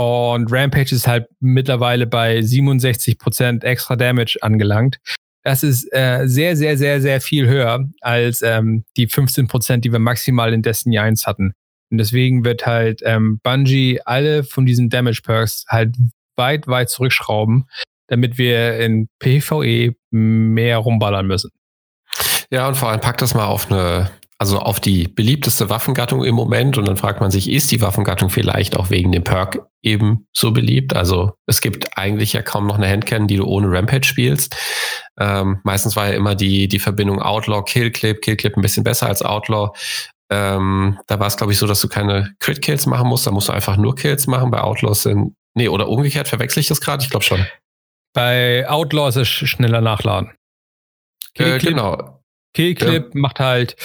[0.00, 4.98] Und Rampage ist halt mittlerweile bei 67% extra Damage angelangt.
[5.42, 9.98] Das ist äh, sehr, sehr, sehr, sehr viel höher als ähm, die 15%, die wir
[9.98, 11.52] maximal in Destiny 1 hatten.
[11.90, 15.94] Und deswegen wird halt ähm, Bungie alle von diesen Damage Perks halt
[16.34, 17.68] weit, weit zurückschrauben,
[18.06, 21.50] damit wir in PvE mehr rumballern müssen.
[22.50, 24.10] Ja, und vor allem packt das mal auf eine
[24.40, 28.30] also auf die beliebteste Waffengattung im Moment und dann fragt man sich, ist die Waffengattung
[28.30, 30.96] vielleicht auch wegen dem Perk eben so beliebt?
[30.96, 34.56] Also es gibt eigentlich ja kaum noch eine Handcannon, die du ohne Rampage spielst.
[35.18, 39.20] Ähm, meistens war ja immer die, die Verbindung Outlaw, Killclip, Killclip ein bisschen besser als
[39.20, 39.76] Outlaw.
[40.30, 43.48] Ähm, da war es, glaube ich, so, dass du keine Crit-Kills machen musst, da musst
[43.48, 44.50] du einfach nur Kills machen.
[44.50, 47.04] Bei Outlaws sind, nee, oder umgekehrt, verwechsel ich das gerade?
[47.04, 47.44] Ich glaube schon.
[48.14, 50.32] Bei Outlaw ist es schneller nachladen.
[51.34, 52.22] Äh, genau.
[52.54, 53.20] Killclip ja.
[53.20, 53.76] macht halt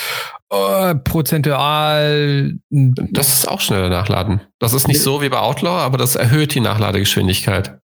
[0.50, 2.54] oh, prozentual.
[2.70, 4.42] Das ist auch schneller nachladen.
[4.60, 7.80] Das ist nicht so wie bei Outlaw, aber das erhöht die Nachladegeschwindigkeit.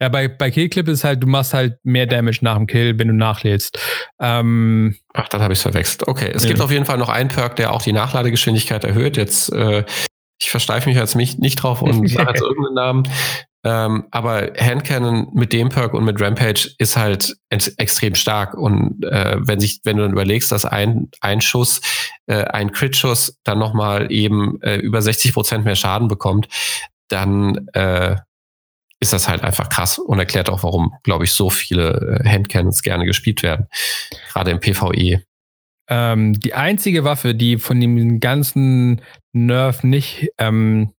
[0.00, 3.08] Ja, bei, bei Killclip ist halt, du machst halt mehr Damage nach dem Kill, wenn
[3.08, 3.78] du nachlädst.
[4.20, 6.08] Ähm, Ach, dann habe ich es verwechselt.
[6.08, 6.48] Okay, es ja.
[6.48, 9.16] gibt auf jeden Fall noch einen Perk, der auch die Nachladegeschwindigkeit erhöht.
[9.16, 9.84] Jetzt, äh,
[10.40, 13.02] ich versteife mich jetzt nicht, nicht drauf und sage jetzt irgendeinen Namen.
[13.66, 18.54] Ähm, aber Handcannon mit dem Perk und mit Rampage ist halt extrem stark.
[18.54, 21.80] Und äh, wenn sich, wenn du dann überlegst, dass ein, ein Schuss,
[22.28, 26.46] äh, ein Crit-Schuss dann nochmal eben äh, über 60 Prozent mehr Schaden bekommt,
[27.08, 28.14] dann äh,
[29.00, 32.82] ist das halt einfach krass und erklärt auch, warum, glaube ich, so viele äh, Handcannons
[32.82, 33.66] gerne gespielt werden.
[34.32, 35.24] Gerade im PvE.
[35.88, 39.02] Ähm, die einzige Waffe, die von dem ganzen
[39.32, 40.92] Nerf nicht ähm,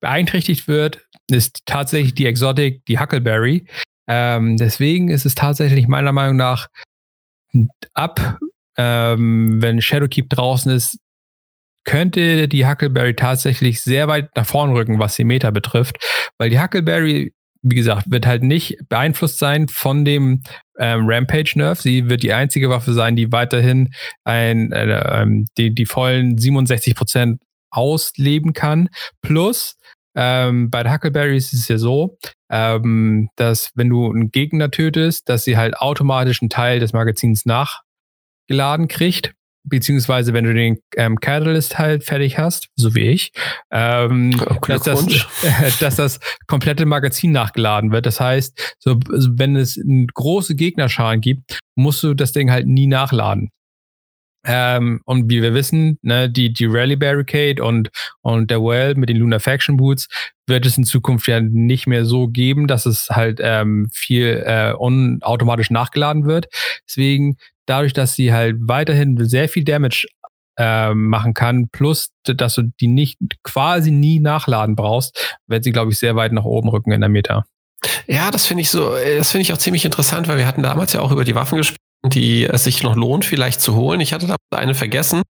[0.00, 3.66] beeinträchtigt wird, ist tatsächlich die Exotic, die Huckleberry.
[4.08, 6.68] Ähm, deswegen ist es tatsächlich meiner Meinung nach
[7.94, 8.38] ab,
[8.76, 10.98] ähm, wenn Shadowkeep draußen ist,
[11.84, 15.96] könnte die Huckleberry tatsächlich sehr weit nach vorn rücken, was die Meta betrifft,
[16.36, 20.42] weil die Huckleberry, wie gesagt, wird halt nicht beeinflusst sein von dem
[20.78, 21.80] ähm, Rampage-Nerf.
[21.80, 27.38] Sie wird die einzige Waffe sein, die weiterhin ein, äh, ähm, die, die vollen 67%
[27.70, 28.88] ausleben kann.
[29.22, 29.76] Plus,
[30.16, 32.16] ähm, bei der Huckleberries ist es ja so,
[32.50, 37.44] ähm, dass wenn du einen Gegner tötest, dass sie halt automatisch einen Teil des Magazins
[37.44, 39.32] nachgeladen kriegt.
[39.68, 43.32] beziehungsweise wenn du den ähm, Catalyst halt fertig hast, so wie ich,
[43.72, 45.78] ähm, Oh, dass, das, Glückwunsch.
[45.80, 48.06] dass das komplette Magazin nachgeladen wird.
[48.06, 52.68] Das heißt, so, so, wenn es einen große Gegnerscharen gibt, musst du das Ding halt
[52.68, 53.50] nie nachladen.
[54.46, 57.90] Ähm, und wie wir wissen, ne, die, die Rally Barricade und,
[58.22, 60.08] und der Well mit den Lunar Faction Boots
[60.46, 64.72] wird es in Zukunft ja nicht mehr so geben, dass es halt ähm, viel äh,
[64.72, 66.46] unautomatisch nachgeladen wird.
[66.88, 70.06] Deswegen, dadurch, dass sie halt weiterhin sehr viel Damage
[70.58, 75.90] ähm, machen kann, plus dass du die nicht quasi nie nachladen brauchst, wird sie, glaube
[75.90, 77.44] ich, sehr weit nach oben rücken in der Meta.
[78.06, 80.62] Ja, das finde ich so, äh, das finde ich auch ziemlich interessant, weil wir hatten
[80.62, 84.00] damals ja auch über die Waffen gesprochen, die es sich noch lohnt, vielleicht zu holen.
[84.00, 85.22] Ich hatte da eine vergessen,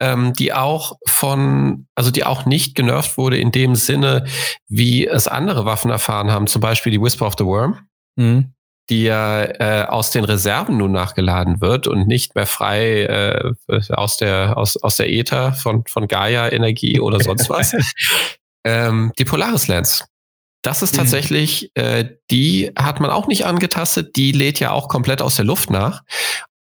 [0.00, 4.24] ähm, die auch von, also die auch nicht genervt wurde in dem Sinne,
[4.68, 7.78] wie es andere Waffen erfahren haben, zum Beispiel die Whisper of the Worm,
[8.16, 8.52] Mhm.
[8.90, 13.52] die ja äh, aus den Reserven nun nachgeladen wird und nicht mehr frei äh,
[13.90, 17.74] aus der aus, aus der Äther von von Gaia Energie oder sonst was.
[18.64, 20.04] ähm, die Polaris Lens.
[20.62, 20.98] Das ist Mhm.
[20.98, 24.16] tatsächlich, äh, die hat man auch nicht angetastet.
[24.16, 26.02] Die lädt ja auch komplett aus der Luft nach.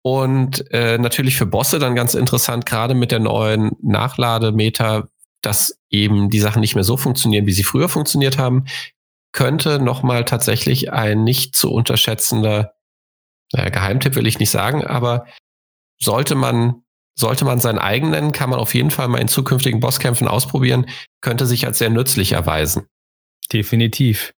[0.03, 5.09] Und äh, natürlich für Bosse dann ganz interessant, gerade mit der neuen Nachlademeter,
[5.43, 8.67] dass eben die Sachen nicht mehr so funktionieren, wie sie früher funktioniert haben,
[9.33, 12.75] könnte nochmal tatsächlich ein nicht zu unterschätzender
[13.53, 15.27] äh, Geheimtipp, will ich nicht sagen, aber
[16.01, 16.83] sollte man,
[17.19, 20.87] sollte man seinen eigenen nennen, kann man auf jeden Fall mal in zukünftigen Bosskämpfen ausprobieren,
[21.21, 22.87] könnte sich als sehr nützlich erweisen.
[23.53, 24.33] Definitiv.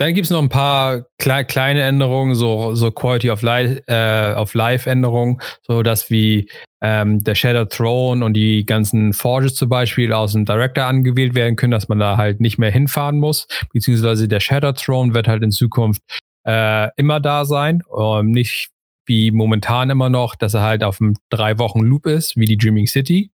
[0.00, 4.54] Dann gibt's noch ein paar klei kleine Änderungen, so, so Quality of Life, äh, of
[4.54, 6.48] Life Änderungen, so dass wie
[6.80, 11.56] ähm, der Shadow Throne und die ganzen Forges zum Beispiel aus dem Director angewählt werden
[11.56, 15.42] können, dass man da halt nicht mehr hinfahren muss, beziehungsweise der Shadow Throne wird halt
[15.42, 16.00] in Zukunft
[16.46, 18.70] äh, immer da sein, ähm, nicht
[19.04, 22.56] wie momentan immer noch, dass er halt auf einem drei Wochen Loop ist, wie die
[22.56, 23.32] Dreaming City.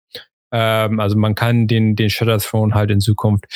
[0.52, 3.46] Ähm, also man kann den, den Shadow Throne halt in Zukunft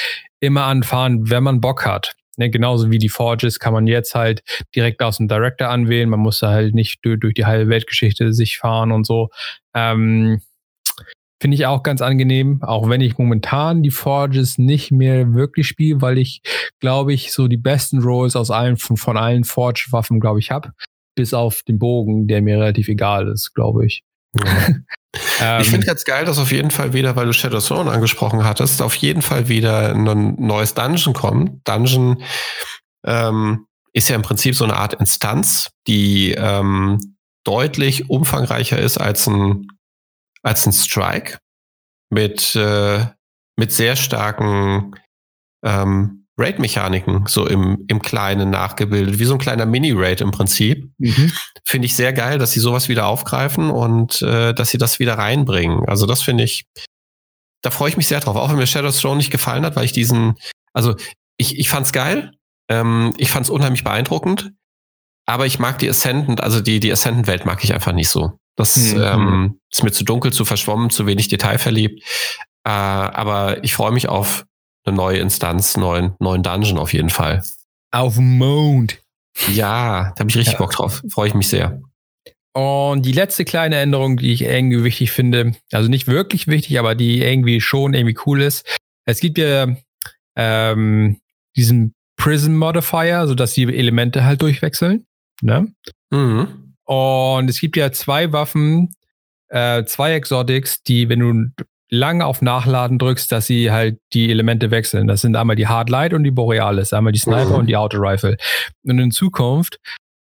[0.41, 2.17] immer anfahren, wenn man Bock hat.
[2.39, 4.43] Ne, genauso wie die Forges kann man jetzt halt
[4.75, 6.09] direkt aus dem Director anwählen.
[6.09, 9.31] Man muss da halt nicht durch, die halbe Weltgeschichte sich fahren und so.
[9.75, 10.43] Ähm,
[11.41, 16.01] Finde ich auch ganz angenehm, auch wenn ich momentan die Forges nicht mehr wirklich spiele,
[16.01, 16.41] weil ich,
[16.81, 20.73] glaube ich, so die besten Rolls aus allen von, von allen Forge-Waffen, glaube ich, habe.
[21.15, 24.03] Bis auf den Bogen, der mir relativ egal ist, glaube ich.
[25.41, 28.45] Ähm, ich finde ganz geil, dass auf jeden Fall wieder, weil du Shadow Throne angesprochen
[28.45, 31.67] hattest, auf jeden Fall wieder ein neues Dungeon kommt.
[31.67, 32.23] Dungeon
[33.05, 39.27] ähm, ist ja im Prinzip so eine Art Instanz, die ähm, deutlich umfangreicher ist als
[39.27, 39.69] ein,
[40.43, 41.39] als ein Strike
[42.11, 43.07] mit, äh,
[43.57, 44.97] mit sehr starken
[45.65, 50.91] ähm, Raid-Mechaniken, so im, im Kleinen nachgebildet, wie so ein kleiner Mini-Raid im Prinzip.
[50.99, 51.33] Mhm.
[51.65, 55.15] Finde ich sehr geil, dass sie sowas wieder aufgreifen und äh, dass sie das wieder
[55.15, 55.89] reinbringen.
[55.89, 56.67] Also das finde ich,
[57.63, 58.37] da freue ich mich sehr drauf.
[58.37, 60.35] Auch wenn mir Shadows Throne nicht gefallen hat, weil ich diesen,
[60.75, 60.95] also
[61.39, 62.33] ich, ich fand's geil,
[62.69, 64.53] ähm, ich fand's unheimlich beeindruckend,
[65.25, 68.39] aber ich mag die Ascendant, also die, die Ascendant-Welt mag ich einfach nicht so.
[68.57, 69.03] Das mhm.
[69.03, 72.03] ähm, ist mir zu dunkel, zu verschwommen, zu wenig detailverliebt.
[72.65, 74.45] Äh, aber ich freue mich auf
[74.87, 77.43] eine neue Instanz, neuen, neuen Dungeon auf jeden Fall.
[77.93, 79.01] Auf Mond.
[79.53, 80.59] Ja, da habe ich richtig ja.
[80.59, 81.03] Bock drauf.
[81.11, 81.81] Freue ich mich sehr.
[82.55, 86.95] Und die letzte kleine Änderung, die ich irgendwie wichtig finde, also nicht wirklich wichtig, aber
[86.95, 88.67] die irgendwie schon irgendwie cool ist.
[89.05, 89.77] Es gibt ja
[90.37, 91.21] ähm,
[91.55, 95.05] diesen Prism Modifier, sodass die Elemente halt durchwechseln.
[95.43, 95.71] Ne?
[96.11, 96.75] Mhm.
[96.87, 98.95] Und es gibt ja zwei Waffen,
[99.49, 104.71] äh, zwei Exotics, die, wenn du lange auf Nachladen drückst, dass sie halt die Elemente
[104.71, 105.07] wechseln.
[105.07, 107.55] Das sind einmal die Hardlight und die Borealis, einmal die Sniper mhm.
[107.55, 108.37] und die Auto Rifle.
[108.85, 109.79] Und in Zukunft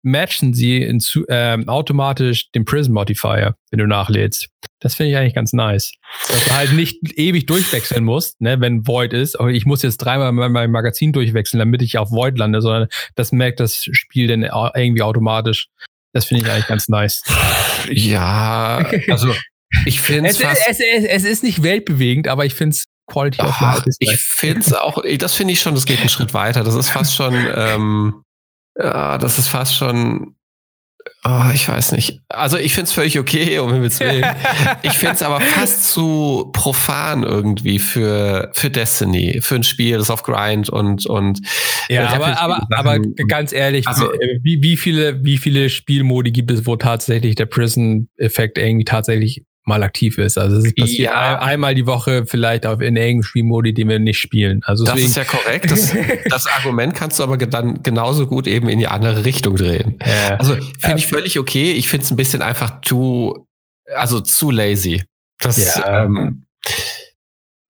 [0.04, 4.48] matchen sie in ähm, automatisch den Prism Modifier, wenn du nachlädst.
[4.80, 5.92] Das finde ich eigentlich ganz nice.
[6.28, 9.36] Dass du halt nicht ewig durchwechseln musst, ne, wenn Void ist.
[9.36, 13.32] Aber ich muss jetzt dreimal mein Magazin durchwechseln, damit ich auf Void lande, sondern das
[13.32, 15.70] merkt das Spiel dann irgendwie automatisch.
[16.14, 17.24] Das finde ich eigentlich ganz nice.
[17.90, 19.34] Ja, also
[19.86, 23.60] ich finde es, es, es, es ist nicht weltbewegend, aber ich finde es Quality of
[23.60, 23.84] Life.
[24.00, 26.64] Ich finde es auch, das finde ich schon, das geht einen Schritt weiter.
[26.64, 28.24] Das ist fast schon, ähm,
[28.78, 30.36] ja, das ist fast schon,
[31.24, 32.20] oh, ich weiß nicht.
[32.28, 34.26] Also ich finde es völlig okay, um Himmels Willen.
[34.84, 40.10] ich finde es aber fast zu profan irgendwie für, für Destiny, für ein Spiel, das
[40.10, 41.40] auf Grind und, und
[41.90, 43.00] ja, aber, aber, aber
[43.30, 48.58] ganz ehrlich, also, wie, wie viele, wie viele Spielmodi gibt es, wo tatsächlich der Prison-Effekt
[48.58, 50.38] irgendwie tatsächlich mal aktiv ist.
[50.38, 51.40] Also es passiert ja.
[51.40, 54.62] einmal die Woche vielleicht auf in irgendeinem Spielmodi, den wir nicht spielen.
[54.66, 55.70] Also das ist ja korrekt.
[55.70, 55.94] Das,
[56.30, 60.00] das, Argument kannst du aber dann genauso gut eben in die andere Richtung drehen.
[60.06, 60.38] Ja.
[60.38, 61.74] Also finde ich völlig okay.
[61.74, 63.48] Ich finde es ein bisschen einfach zu
[63.96, 65.04] also zu lazy.
[65.40, 66.04] Das Ja.
[66.06, 66.47] ähm,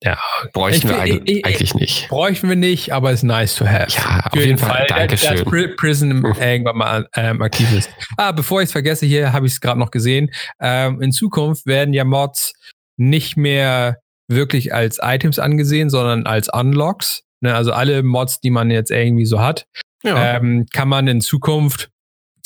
[0.03, 0.19] Ja.
[0.53, 2.07] bräuchten Ich- wir eigentlich, ich- ich- eigentlich nicht.
[2.09, 3.87] Bräuchten wir nicht, aber ist nice to have.
[3.97, 4.85] Ja, auf Für jeden den Fall.
[4.87, 5.37] dass- Dankeschön.
[5.37, 7.89] Dass Pri- Prison irgendwann mal ähm, aktiv ist.
[8.15, 10.29] Ah, bevor ich es vergesse, hier habe ich es gerade noch gesehen.
[10.61, 12.53] Ähm, in Zukunft werden ja Mods
[12.97, 17.23] nicht mehr wirklich als Items angesehen, sondern als Unlocks.
[17.41, 19.65] Ne, also alle Mods, die man jetzt irgendwie so hat,
[20.03, 20.37] Ja.
[20.37, 21.89] ähm, kann man in Zukunft,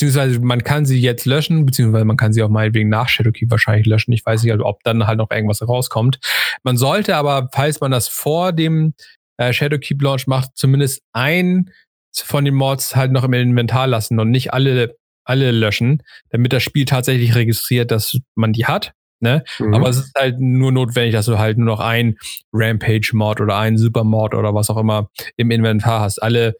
[0.02, 3.86] beziehungsweise man kann sie jetzt löschen, beziehungsweise man kann sie auch meinetwegen nach Shadowkeep wahrscheinlich
[3.86, 4.12] löschen.
[4.14, 6.20] Ich weiß nicht, also ob dann halt noch irgendwas rauskommt.
[6.64, 8.96] Man sollte aber, falls man das vor dem
[9.38, 11.70] äh, Shadowkeep Launch macht, zumindest ein
[12.14, 16.64] von den Mods halt noch im Inventar lassen und nicht alle, alle löschen, damit das
[16.64, 18.94] Spiel tatsächlich registriert, dass man die hat.
[19.20, 19.44] Ne?
[19.60, 19.76] Mhm.
[19.76, 22.18] Aber es ist halt nur notwendig, dass du halt nur noch ein
[22.54, 26.24] Rampage-Mod oder ein Super-Mod oder was auch immer im Inventar hast.
[26.24, 26.56] Alle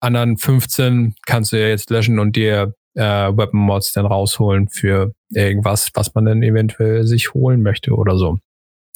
[0.00, 5.90] anderen 15 kannst du ja jetzt löschen und dir äh, Weapon-Mods dann rausholen für irgendwas,
[5.94, 8.38] was man dann eventuell sich holen möchte oder so.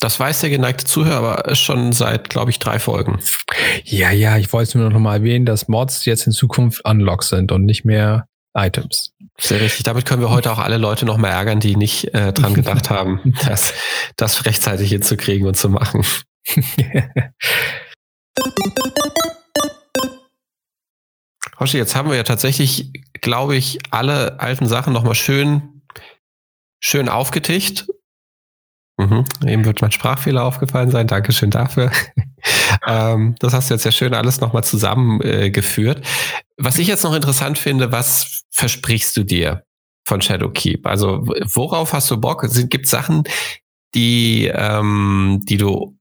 [0.01, 3.21] Das weiß der geneigte Zuhörer aber schon seit, glaube ich, drei Folgen.
[3.85, 7.29] Ja, ja, ich wollte es nur noch mal erwähnen, dass Mods jetzt in Zukunft Unlocks
[7.29, 9.13] sind und nicht mehr Items.
[9.39, 9.85] Sehr richtig.
[9.85, 12.91] Damit können wir heute auch alle Leute noch mal ärgern, die nicht äh, dran gedacht
[12.91, 13.73] haben, das,
[14.17, 16.05] das rechtzeitig hinzukriegen und zu machen.
[21.59, 22.91] Hoshi, jetzt haben wir ja tatsächlich,
[23.21, 25.83] glaube ich, alle alten Sachen noch mal schön,
[26.81, 27.87] schön aufgetischt.
[28.97, 29.25] Mhm.
[29.47, 31.07] Eben wird mein Sprachfehler aufgefallen sein.
[31.07, 31.91] Dankeschön dafür.
[32.87, 36.01] ähm, das hast du jetzt ja schön alles noch mal zusammengeführt.
[36.01, 36.03] Äh,
[36.57, 39.65] was ich jetzt noch interessant finde, was versprichst du dir
[40.07, 40.87] von Shadowkeep?
[40.87, 42.47] Also worauf hast du Bock?
[42.69, 43.25] Gibt es Sachen,
[43.95, 45.97] die, ähm, die du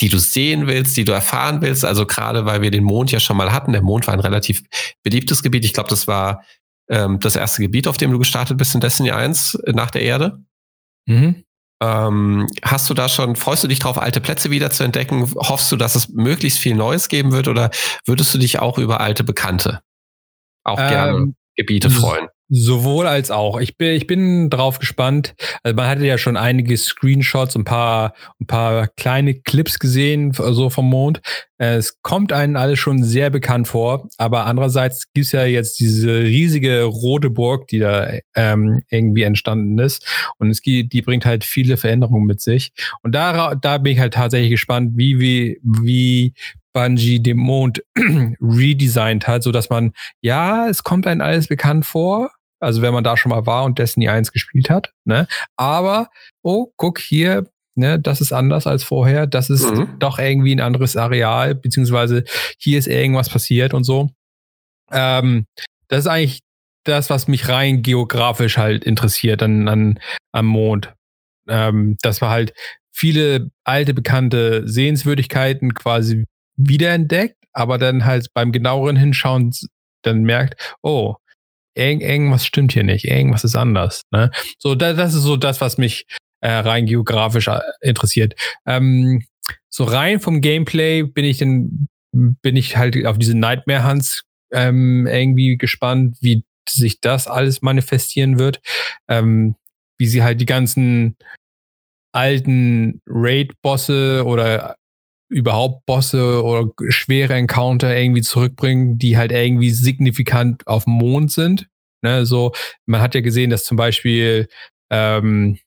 [0.00, 1.84] die du sehen willst, die du erfahren willst.
[1.84, 3.72] Also gerade weil wir den Mond ja schon mal hatten.
[3.72, 4.62] Der Mond war ein relativ
[5.02, 5.64] beliebtes Gebiet.
[5.64, 6.44] Ich glaube, das war
[6.88, 10.42] ähm, das erste Gebiet, auf dem du gestartet bist in Destiny 1 nach der Erde.
[11.06, 11.44] Mhm.
[11.82, 15.30] Ähm, hast du da schon, freust du dich drauf, alte Plätze wieder zu entdecken?
[15.36, 17.70] Hoffst du, dass es möglichst viel Neues geben wird oder
[18.06, 19.80] würdest du dich auch über alte Bekannte
[20.64, 22.28] auch gerne Ähm, Gebiete freuen?
[22.48, 23.58] Sowohl als auch.
[23.58, 25.34] Ich bin, ich bin drauf gespannt.
[25.64, 30.70] Also man hatte ja schon einige Screenshots, ein paar, ein paar kleine Clips gesehen, so
[30.70, 31.20] vom Mond.
[31.58, 36.84] Es kommt einem alles schon sehr bekannt vor, aber andererseits gibt's ja jetzt diese riesige
[36.84, 40.06] rote Burg, die da ähm, irgendwie entstanden ist.
[40.38, 42.72] Und es gibt, die bringt halt viele Veränderungen mit sich.
[43.02, 46.34] Und da, da bin ich halt tatsächlich gespannt, wie, wie, wie
[46.76, 47.82] Bungie den Mond
[48.40, 53.04] redesigned hat, so dass man, ja, es kommt einem alles bekannt vor, also wenn man
[53.04, 55.26] da schon mal war und Destiny 1 gespielt hat, ne?
[55.56, 56.08] Aber,
[56.42, 59.98] oh, guck hier, ne, das ist anders als vorher, das ist Mhm.
[59.98, 62.24] doch irgendwie ein anderes Areal, beziehungsweise
[62.58, 64.10] hier ist irgendwas passiert und so.
[64.92, 65.46] Ähm,
[65.88, 66.40] das ist eigentlich
[66.84, 69.98] das, was mich rein geografisch halt interessiert an, an
[70.32, 70.94] am Mond.
[71.48, 72.54] Ähm, dass wir halt
[72.92, 76.24] viele alte, bekannte Sehenswürdigkeiten quasi
[76.56, 79.52] wiederentdeckt, aber dann halt beim genaueren Hinschauen
[80.02, 81.16] dann merkt, oh,
[81.76, 84.02] irgend, irgendwas stimmt hier nicht, irgendwas ist anders.
[84.10, 84.30] Ne?
[84.58, 86.06] So, da, das ist so das, was mich
[86.40, 88.34] äh, rein geografisch äh, interessiert.
[88.66, 89.24] Ähm,
[89.68, 95.06] so rein vom Gameplay bin ich dann bin ich halt auf diese Nightmare Hunts ähm,
[95.06, 98.60] irgendwie gespannt, wie sich das alles manifestieren wird,
[99.08, 99.56] ähm,
[99.98, 101.16] wie sie halt die ganzen
[102.12, 104.76] alten Raid-Bosse oder
[105.28, 111.68] überhaupt Bosse oder schwere Encounter irgendwie zurückbringen, die halt irgendwie signifikant auf dem Mond sind.
[112.02, 112.52] Ne, so,
[112.84, 114.48] man hat ja gesehen, dass zum Beispiel,
[114.90, 115.58] ähm,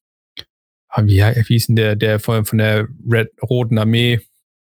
[0.98, 4.22] wie, wie hieß denn der, der von, von der Red, Roten Armee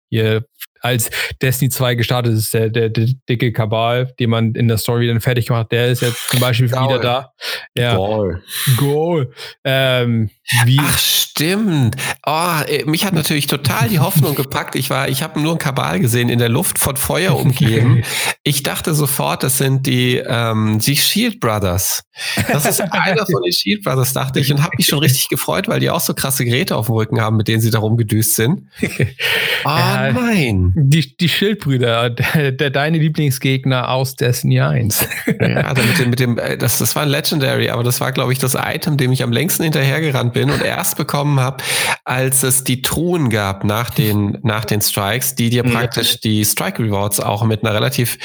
[0.10, 0.46] hier
[0.88, 1.10] als
[1.42, 5.22] Destiny 2 gestartet ist, der, der, der dicke Kabal, den man in der Story dann
[5.22, 6.90] fertig gemacht, der ist jetzt zum Beispiel Gaul.
[6.90, 7.32] wieder da.
[7.76, 8.42] Ja, Goal.
[8.78, 9.32] Goal.
[9.64, 10.30] Ähm,
[10.66, 11.96] wie, Ach stimmt.
[12.26, 14.76] Oh, mich hat natürlich total die Hoffnung gepackt.
[14.76, 18.04] Ich war, ich habe nur einen Kabal gesehen in der Luft von Feuer umgeben.
[18.44, 22.04] Ich dachte sofort, das sind die ähm, die Shield Brothers.
[22.50, 25.68] Das ist einer von den Shield Brothers, dachte ich, und habe mich schon richtig gefreut,
[25.68, 28.36] weil die auch so krasse Geräte auf dem Rücken haben, mit denen sie da rumgedüst
[28.36, 28.62] sind.
[28.82, 28.88] Oh
[29.66, 30.14] Ja.
[30.14, 30.74] nein.
[30.80, 35.08] Die, die Schildbrüder, der, der deine Lieblingsgegner aus Destiny 1.
[35.40, 38.12] Ja, also mit dem, mit dem, äh, das, das war ein Legendary, aber das war,
[38.12, 41.64] glaube ich, das Item, dem ich am längsten hinterhergerannt bin und erst bekommen habe,
[42.06, 45.72] als es die Truhen gab nach den, nach den Strikes, die dir Mhm.
[45.72, 48.18] praktisch die Strike Rewards auch mit einer relativ,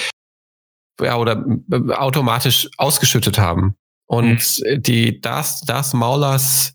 [1.00, 3.76] ja, oder äh, automatisch ausgeschüttet haben.
[4.06, 6.74] Und die, das, das Maulers,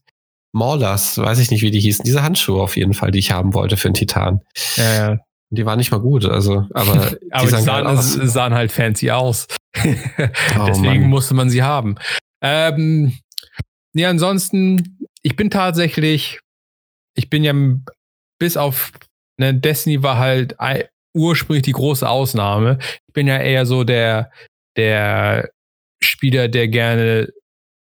[0.54, 3.54] Maulers, weiß ich nicht, wie die hießen, diese Handschuhe auf jeden Fall, die ich haben
[3.54, 4.42] wollte für den Titan.
[4.76, 5.20] Ja,
[5.50, 8.14] Die waren nicht mal gut, also, aber, aber die sahen sahen, geil aus.
[8.14, 9.48] sahen halt fancy aus.
[9.78, 9.82] Oh
[10.68, 11.10] Deswegen Mann.
[11.10, 11.96] musste man sie haben.
[12.42, 13.18] Ähm,
[13.94, 16.40] ja, ansonsten, ich bin tatsächlich,
[17.16, 17.54] ich bin ja
[18.40, 18.92] bis auf
[19.38, 20.56] ne, Destiny war halt
[21.16, 22.78] ursprünglich die große Ausnahme.
[23.08, 24.32] Ich bin ja eher so der,
[24.76, 25.50] der
[26.02, 27.30] Spieler, der gerne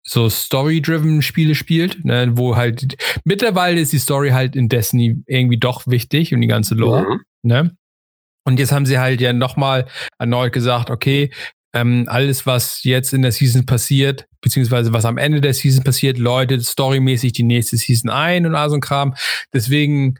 [0.08, 5.58] so story-driven Spiele spielt, ne, wo halt mittlerweile ist die Story halt in Destiny irgendwie
[5.58, 7.22] doch wichtig und die ganze Lore, mhm.
[7.46, 7.76] Ne?
[8.48, 9.88] Und jetzt haben sie halt ja nochmal
[10.20, 11.32] erneut gesagt, okay,
[11.74, 16.18] ähm, alles, was jetzt in der Season passiert, beziehungsweise was am Ende der Season passiert,
[16.18, 19.16] läutet storymäßig die nächste Season ein und all so ein Kram.
[19.54, 20.16] Deswegen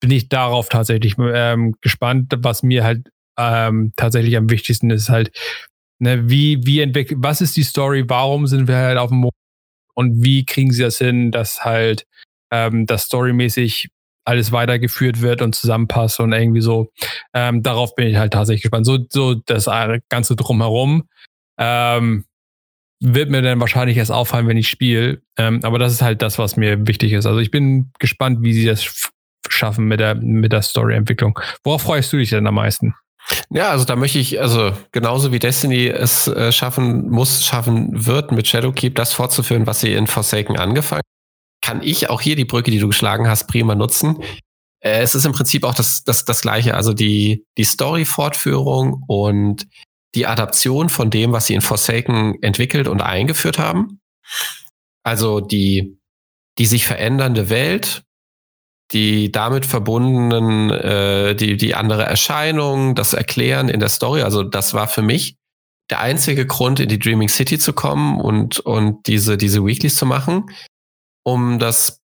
[0.00, 2.32] bin ich darauf tatsächlich ähm, gespannt.
[2.38, 3.08] Was mir halt
[3.38, 5.30] ähm, tatsächlich am wichtigsten ist, halt,
[6.00, 9.34] ne, wie, wie entwickelt, was ist die Story, warum sind wir halt auf dem Mond
[9.94, 12.04] und wie kriegen sie das hin, dass halt
[12.50, 13.90] ähm, das storymäßig
[14.26, 16.90] alles weitergeführt wird und zusammenpasst und irgendwie so.
[17.32, 18.84] Ähm, darauf bin ich halt tatsächlich gespannt.
[18.84, 19.70] So, so das
[20.08, 21.08] Ganze drumherum
[21.58, 22.24] ähm,
[23.00, 25.22] wird mir dann wahrscheinlich erst auffallen, wenn ich spiele.
[25.38, 27.26] Ähm, aber das ist halt das, was mir wichtig ist.
[27.26, 29.10] Also ich bin gespannt, wie sie das
[29.48, 31.38] schaffen mit der, mit der Story-Entwicklung.
[31.62, 32.94] Worauf freust du dich denn am meisten?
[33.50, 38.32] Ja, also da möchte ich, also genauso wie Destiny es äh, schaffen muss, schaffen wird,
[38.32, 41.02] mit Shadowkeep das fortzuführen, was sie in Forsaken angefangen
[41.66, 44.22] kann ich auch hier die Brücke, die du geschlagen hast, prima nutzen.
[44.78, 49.66] Äh, es ist im Prinzip auch das, das, das Gleiche, also die, die Story-Fortführung und
[50.14, 53.98] die Adaption von dem, was sie in Forsaken entwickelt und eingeführt haben.
[55.02, 55.98] Also die,
[56.58, 58.04] die sich verändernde Welt,
[58.92, 64.22] die damit verbundenen, äh, die, die andere Erscheinung, das Erklären in der Story.
[64.22, 65.36] Also das war für mich
[65.90, 70.06] der einzige Grund, in die Dreaming City zu kommen und, und diese, diese Weeklies zu
[70.06, 70.46] machen,
[71.26, 72.00] um das,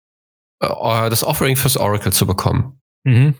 [0.61, 0.67] äh,
[1.09, 2.81] das Offering fürs Oracle zu bekommen.
[3.03, 3.35] Mhm.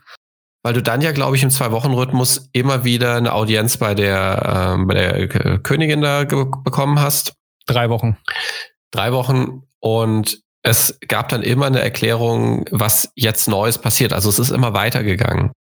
[0.64, 4.86] Weil du dann ja, glaube ich, im Zwei-Wochen-Rhythmus immer wieder eine Audienz bei der, ähm,
[4.86, 7.34] bei der Königin da bekommen hast.
[7.66, 8.16] Drei Wochen.
[8.92, 9.64] Drei Wochen.
[9.80, 14.14] Und es gab dann immer eine Erklärung, was jetzt Neues passiert.
[14.14, 15.52] Also es ist immer weitergegangen,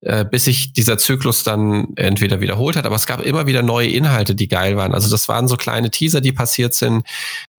[0.00, 3.88] äh, bis sich dieser Zyklus dann entweder wiederholt hat, aber es gab immer wieder neue
[3.88, 4.94] Inhalte, die geil waren.
[4.94, 7.06] Also das waren so kleine Teaser, die passiert sind.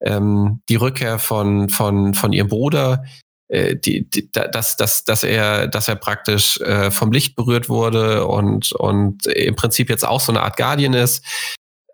[0.05, 3.05] Ähm, die Rückkehr von, von, von ihrem Bruder,
[3.49, 8.27] äh, die, die, dass, dass, dass, er, dass er praktisch äh, vom Licht berührt wurde
[8.27, 11.25] und, und im Prinzip jetzt auch so eine Art Guardian ist.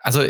[0.01, 0.23] Also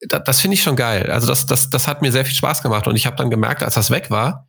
[0.00, 1.10] das, das finde ich schon geil.
[1.10, 3.62] Also das, das, das hat mir sehr viel Spaß gemacht und ich habe dann gemerkt,
[3.62, 4.48] als das weg war,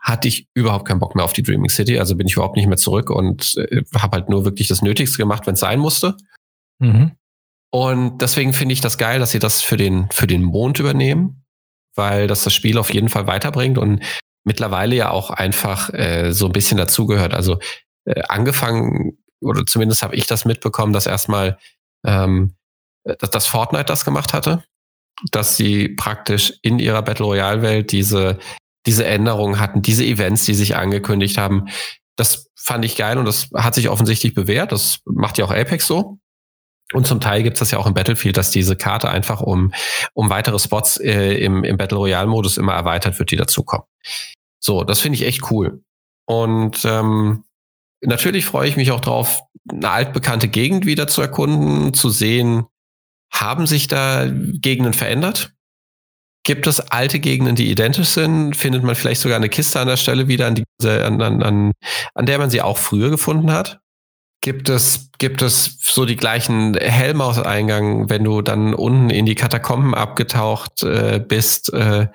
[0.00, 1.98] hatte ich überhaupt keinen Bock mehr auf die Dreaming City.
[1.98, 5.18] Also bin ich überhaupt nicht mehr zurück und äh, habe halt nur wirklich das Nötigste
[5.18, 6.16] gemacht, wenn es sein musste.
[6.78, 7.12] Mhm.
[7.72, 11.44] Und deswegen finde ich das geil, dass sie das für den, für den Mond übernehmen,
[11.96, 14.02] weil das das Spiel auf jeden Fall weiterbringt und
[14.44, 17.34] mittlerweile ja auch einfach äh, so ein bisschen dazugehört.
[17.34, 17.58] Also
[18.04, 21.58] äh, angefangen, oder zumindest habe ich das mitbekommen, dass erstmal
[22.04, 22.54] ähm,
[23.04, 24.64] dass das Fortnite das gemacht hatte
[25.30, 28.38] dass sie praktisch in ihrer Battle Royale Welt diese,
[28.86, 31.66] diese Änderungen hatten, diese Events, die sich angekündigt haben.
[32.16, 34.72] Das fand ich geil und das hat sich offensichtlich bewährt.
[34.72, 36.18] Das macht ja auch Apex so.
[36.92, 39.72] Und zum Teil gibt es das ja auch im Battlefield, dass diese Karte einfach um,
[40.14, 43.86] um weitere Spots äh, im, im Battle Royale-Modus immer erweitert wird, die dazukommen.
[44.60, 45.82] So, das finde ich echt cool.
[46.26, 47.44] Und ähm,
[48.02, 52.66] natürlich freue ich mich auch drauf, eine altbekannte Gegend wieder zu erkunden, zu sehen,
[53.32, 55.52] haben sich da Gegenden verändert?
[56.44, 58.56] Gibt es alte Gegenden, die identisch sind?
[58.56, 61.72] Findet man vielleicht sogar eine Kiste an der Stelle wieder, an, die, an, an,
[62.14, 63.80] an der man sie auch früher gefunden hat?
[64.46, 69.92] Gibt es, gibt es so die gleichen Hellmaus-Eingang, wenn du dann unten in die Katakomben
[69.92, 71.74] abgetaucht äh, bist?
[71.74, 72.06] Äh,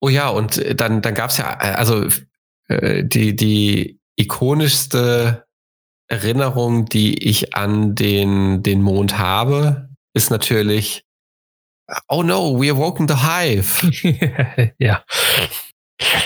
[0.00, 2.06] oh ja, und dann, dann gab es ja, also
[2.68, 5.46] äh, die, die ikonischste
[6.06, 11.02] Erinnerung, die ich an den, den Mond habe, ist natürlich,
[12.08, 14.72] oh no, we awoken the hive.
[14.78, 15.02] ja.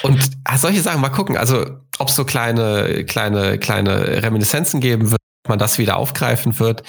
[0.03, 1.65] Und ah, solche Sachen, mal gucken, also
[1.99, 6.83] ob es so kleine, kleine, kleine Reminiszenzen geben wird, man das wieder aufgreifen wird.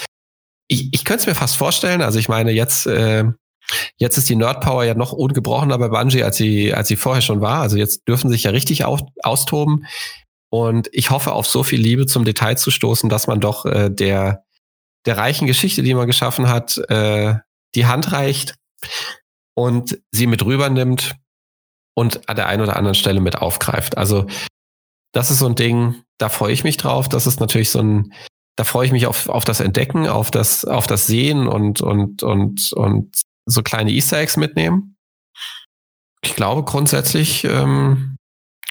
[0.68, 3.26] Ich, ich könnte es mir fast vorstellen, also ich meine, jetzt, äh,
[3.98, 7.42] jetzt ist die Nerdpower ja noch ungebrochener bei Bungie, als sie, als sie vorher schon
[7.42, 7.62] war.
[7.62, 9.86] Also jetzt dürfen sich ja richtig auf, austoben.
[10.50, 13.90] Und ich hoffe, auf so viel Liebe zum Detail zu stoßen, dass man doch äh,
[13.90, 14.44] der,
[15.06, 17.36] der reichen Geschichte, die man geschaffen hat, äh,
[17.76, 18.56] die Hand reicht
[19.56, 21.16] und sie mit rübernimmt
[21.96, 23.98] und an der einen oder anderen Stelle mit aufgreift.
[23.98, 24.28] Also
[25.12, 27.10] das ist so ein Ding, da freue ich mich drauf.
[27.10, 28.14] Das ist natürlich so ein,
[28.56, 32.24] da freue ich mich auf, auf das Entdecken, auf das, auf das Sehen und, und,
[32.24, 34.96] und, und so kleine Easter Eggs mitnehmen.
[36.24, 38.18] Ich glaube grundsätzlich, ähm,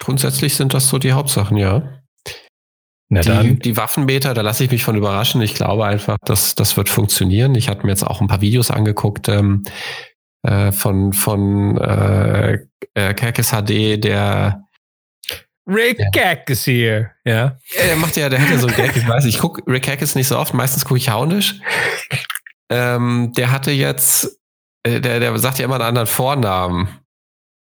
[0.01, 2.01] grundsätzlich sind das so die Hauptsachen, ja.
[3.09, 5.43] Na die, die Waffenmeter, da lasse ich mich von überraschen.
[5.43, 7.55] Ich glaube einfach, dass das wird funktionieren.
[7.55, 9.29] Ich hatte mir jetzt auch ein paar Videos angeguckt.
[9.29, 9.65] Ähm,
[10.43, 12.59] äh, von, von äh,
[12.95, 14.65] äh, Kerkes HD, der
[15.67, 17.57] Rick Kackes hier, ja.
[17.77, 20.15] Er macht ja, der hat ja so ein Gag, ich weiß, ich gucke Rick Hackes
[20.15, 21.61] nicht so oft, meistens gucke ich Haunisch.
[22.71, 24.41] Ähm, der hatte jetzt,
[24.83, 26.89] äh, der, der sagt ja immer einen anderen Vornamen.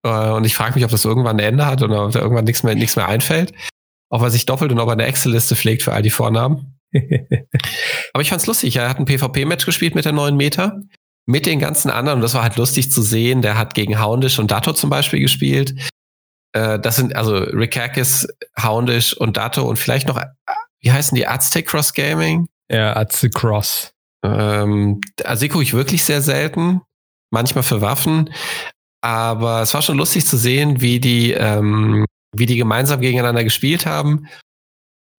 [0.05, 2.45] Äh, und ich frage mich, ob das irgendwann ein Ende hat oder ob da irgendwann
[2.45, 3.53] nichts mehr, nichts mehr einfällt.
[4.11, 6.79] Ob er sich doppelt und ob er eine Excel-Liste pflegt für all die Vornamen.
[8.13, 8.75] Aber ich fand's lustig.
[8.75, 10.79] Er hat ein PvP-Match gespielt mit der neuen Meta.
[11.25, 12.17] Mit den ganzen anderen.
[12.17, 13.41] Und das war halt lustig zu sehen.
[13.41, 15.75] Der hat gegen Houndish und Dato zum Beispiel gespielt.
[16.53, 18.27] Äh, das sind also Rikakis,
[18.61, 20.21] Houndish und Dato und vielleicht noch,
[20.81, 21.27] wie heißen die?
[21.27, 22.47] Aztec Cross Gaming?
[22.71, 23.91] Ja, Aztec Cross.
[24.23, 26.81] Ähm, also gucke ich wirklich sehr selten.
[27.31, 28.29] Manchmal für Waffen.
[29.01, 33.85] Aber es war schon lustig zu sehen, wie die, ähm, wie die gemeinsam gegeneinander gespielt
[33.85, 34.27] haben.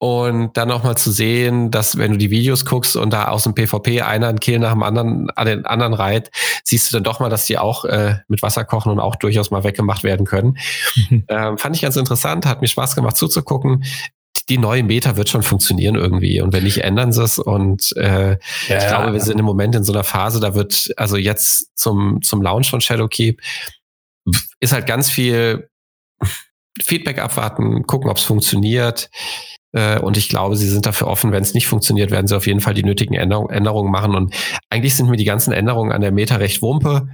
[0.02, 3.54] Und dann nochmal zu sehen, dass wenn du die Videos guckst und da aus dem
[3.54, 6.30] PvP einer einen Kill nach dem anderen an den anderen reiht,
[6.64, 9.50] siehst du dann doch mal, dass die auch äh, mit Wasser kochen und auch durchaus
[9.50, 10.56] mal weggemacht werden können.
[11.10, 11.24] Mhm.
[11.28, 13.84] Ähm, fand ich ganz interessant, hat mir Spaß gemacht zuzugucken.
[14.48, 16.40] Die neue Meta wird schon funktionieren irgendwie.
[16.40, 17.38] Und wenn nicht, ändern sie es.
[17.38, 18.38] Und äh,
[18.68, 21.76] ja, ich glaube, wir sind im Moment in so einer Phase, da wird, also jetzt
[21.78, 23.42] zum, zum Launch von Shadowkeep,
[24.60, 25.68] ist halt ganz viel
[26.82, 29.10] Feedback abwarten, gucken, ob es funktioniert.
[29.72, 31.32] Äh, und ich glaube, sie sind dafür offen.
[31.32, 34.14] Wenn es nicht funktioniert, werden sie auf jeden Fall die nötigen Änderungen machen.
[34.14, 34.34] Und
[34.70, 37.08] eigentlich sind mir die ganzen Änderungen an der Meta recht wumpe.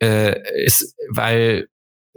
[0.00, 1.68] Äh, ist, weil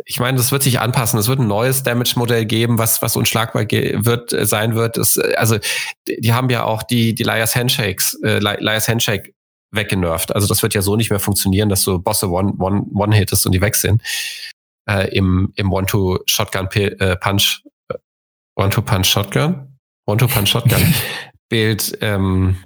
[0.06, 1.20] ich meine, das wird sich anpassen.
[1.20, 4.98] Es wird ein neues Damage-Modell geben, was, was unschlagbar wird, äh, sein wird.
[4.98, 5.58] Es, also,
[6.08, 9.34] die haben ja auch die, die Liars Handshakes, äh, Liars Handshake
[9.72, 10.34] weggenervt.
[10.34, 13.46] Also, das wird ja so nicht mehr funktionieren, dass du Bosse one, one, one hittest
[13.46, 14.02] und die weg sind.
[14.90, 17.64] Äh, Im, im One-to-Shotgun-Punch,
[20.08, 20.72] äh, One-to-Punch-Shotgun?
[20.72, 22.58] One-to-Punch-Shotgun-Bild, ähm,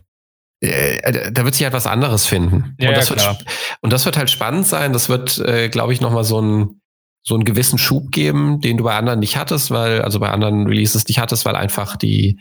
[0.61, 2.75] äh, da wird sich halt was anderes finden.
[2.79, 3.45] Ja, und, das ja, wird,
[3.81, 4.93] und das wird halt spannend sein.
[4.93, 6.81] Das wird, äh, glaube ich, nochmal so ein
[7.27, 10.67] so einen gewissen Schub geben, den du bei anderen nicht hattest, weil, also bei anderen
[10.67, 12.39] Releases nicht hattest, weil einfach die,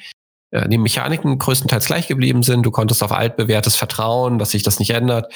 [0.51, 2.65] äh, die Mechaniken größtenteils gleich geblieben sind.
[2.65, 5.33] Du konntest auf altbewährtes vertrauen, dass sich das nicht ändert.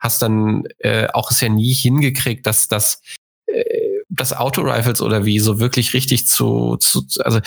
[0.00, 3.00] Hast dann äh, auch es ja nie hingekriegt, dass das
[3.46, 3.62] äh,
[4.08, 7.38] das Auto-Rifles oder wie so wirklich richtig zu, zu also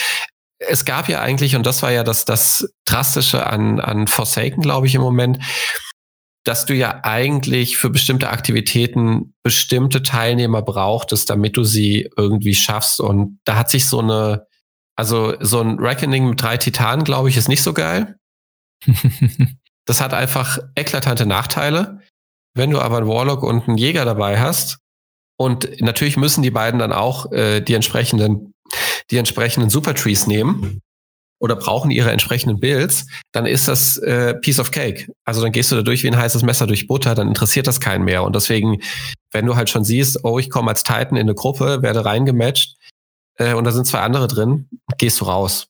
[0.68, 4.88] es gab ja eigentlich, und das war ja das, das Drastische an, an Forsaken, glaube
[4.88, 5.39] ich, im Moment,
[6.43, 12.99] dass du ja eigentlich für bestimmte Aktivitäten bestimmte Teilnehmer brauchtest, damit du sie irgendwie schaffst.
[12.99, 14.47] Und da hat sich so eine,
[14.95, 18.16] also so ein Reckoning mit drei Titanen, glaube ich, ist nicht so geil.
[19.86, 22.01] das hat einfach eklatante Nachteile.
[22.55, 24.80] Wenn du aber einen Warlock und einen Jäger dabei hast,
[25.41, 28.53] und natürlich müssen die beiden dann auch äh, die entsprechenden
[29.10, 30.82] die entsprechenden Supertrees nehmen
[31.39, 35.12] oder brauchen ihre entsprechenden Builds, dann ist das äh, Piece of Cake.
[35.26, 37.80] Also dann gehst du da durch wie ein heißes Messer durch Butter, dann interessiert das
[37.80, 38.24] keinen mehr.
[38.24, 38.82] Und deswegen,
[39.32, 42.76] wenn du halt schon siehst, oh, ich komme als Titan in eine Gruppe, werde reingematcht
[43.38, 45.68] äh, und da sind zwei andere drin, gehst du raus.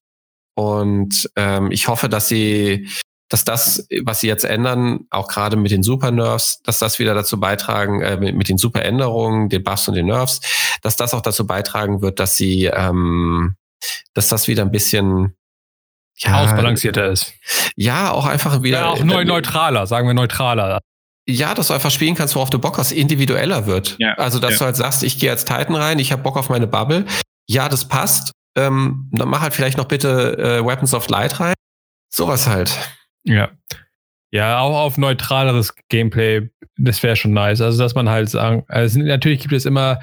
[0.56, 2.90] Und ähm, ich hoffe, dass sie
[3.32, 7.14] dass das, was sie jetzt ändern, auch gerade mit den Super Nerves, dass das wieder
[7.14, 10.42] dazu beitragen, äh, mit, mit, den Super Änderungen, den Buffs und den Nerves,
[10.82, 13.56] dass das auch dazu beitragen wird, dass sie, ähm,
[14.14, 15.38] dass das wieder ein bisschen
[16.18, 17.34] ja, ausbalancierter ist.
[17.78, 18.80] Ja, auch einfach wieder.
[18.80, 20.82] Ja, auch neu neutraler, sagen wir neutraler.
[21.26, 23.96] Ja, dass du einfach spielen kannst, worauf du Bock hast, individueller wird.
[23.98, 24.58] Ja, also, dass ja.
[24.58, 27.06] du halt sagst, ich gehe als Titan rein, ich habe Bock auf meine Bubble.
[27.48, 28.34] Ja, das passt.
[28.58, 31.54] Ähm, dann mach halt vielleicht noch bitte äh, Weapons of Light rein.
[32.10, 32.78] Sowas halt.
[33.24, 33.52] Ja.
[34.34, 37.60] Ja, auch auf neutraleres Gameplay, das wäre schon nice.
[37.60, 40.00] Also, dass man halt sagen, also natürlich gibt es immer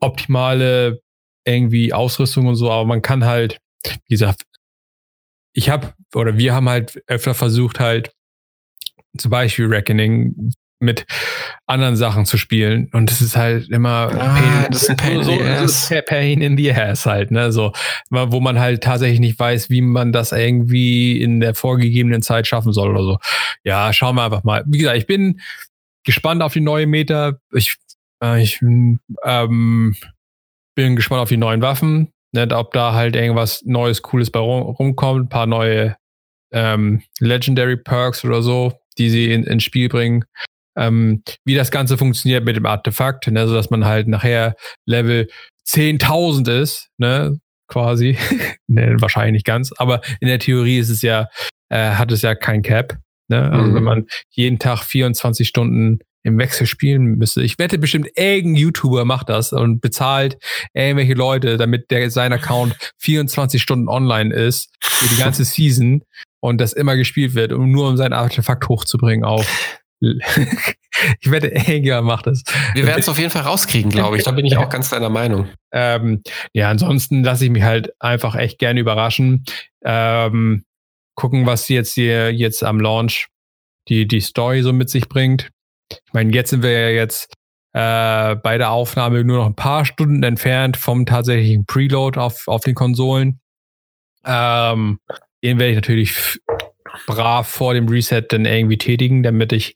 [0.00, 1.00] optimale
[1.44, 4.42] irgendwie Ausrüstung und so, aber man kann halt, wie gesagt,
[5.54, 8.12] ich habe oder wir haben halt öfter versucht halt
[9.16, 11.06] zum Beispiel Reckoning mit
[11.66, 12.88] anderen Sachen zu spielen.
[12.92, 15.92] Und das ist halt immer ah, pain, das ist ein Pain, so, in the ass.
[16.06, 17.52] pain in the ass halt, ne?
[17.52, 17.72] So,
[18.10, 22.72] wo man halt tatsächlich nicht weiß, wie man das irgendwie in der vorgegebenen Zeit schaffen
[22.72, 23.18] soll oder so.
[23.64, 24.64] Ja, schauen wir einfach mal.
[24.66, 25.40] Wie gesagt, ich bin
[26.04, 27.34] gespannt auf die neue Meta.
[27.52, 27.76] Ich,
[28.22, 29.96] äh, ich ähm,
[30.74, 32.12] bin gespannt auf die neuen Waffen.
[32.32, 35.96] Ne, ob da halt irgendwas Neues, Cooles bei rumkommt, ein paar neue
[36.52, 40.24] ähm, Legendary Perks oder so, die sie in, ins Spiel bringen
[40.78, 44.54] ähm, wie das Ganze funktioniert mit dem Artefakt, ne, so dass man halt nachher
[44.86, 45.28] Level
[45.66, 48.16] 10.000 ist, ne, quasi.
[48.68, 51.28] ne, wahrscheinlich nicht ganz, aber in der Theorie ist es ja,
[51.68, 52.96] äh, hat es ja kein Cap.
[53.28, 53.50] Ne?
[53.50, 53.74] Also mhm.
[53.74, 57.42] wenn man jeden Tag 24 Stunden im Wechsel spielen müsste.
[57.42, 60.36] Ich wette bestimmt, irgendein YouTuber macht das und bezahlt
[60.74, 66.02] irgendwelche Leute, damit der sein Account 24 Stunden online ist für die ganze Season
[66.40, 69.44] und das immer gespielt wird, um nur um sein Artefakt hochzubringen auch.
[70.00, 72.44] ich wette, irgendjemand macht es.
[72.74, 74.24] Wir werden es auf jeden Fall rauskriegen, glaube ich.
[74.24, 75.48] Da bin ich auch ganz deiner Meinung.
[75.70, 76.22] Ähm,
[76.54, 79.44] ja, ansonsten lasse ich mich halt einfach echt gerne überraschen.
[79.84, 80.64] Ähm,
[81.14, 83.28] gucken, was jetzt hier jetzt am Launch
[83.88, 85.50] die, die Story so mit sich bringt.
[85.90, 87.34] Ich meine, jetzt sind wir ja jetzt
[87.74, 92.62] äh, bei der Aufnahme nur noch ein paar Stunden entfernt vom tatsächlichen Preload auf, auf
[92.62, 93.40] den Konsolen.
[94.24, 95.00] Ähm,
[95.42, 96.40] den werde ich natürlich
[97.06, 99.74] brav vor dem Reset dann irgendwie tätigen, damit ich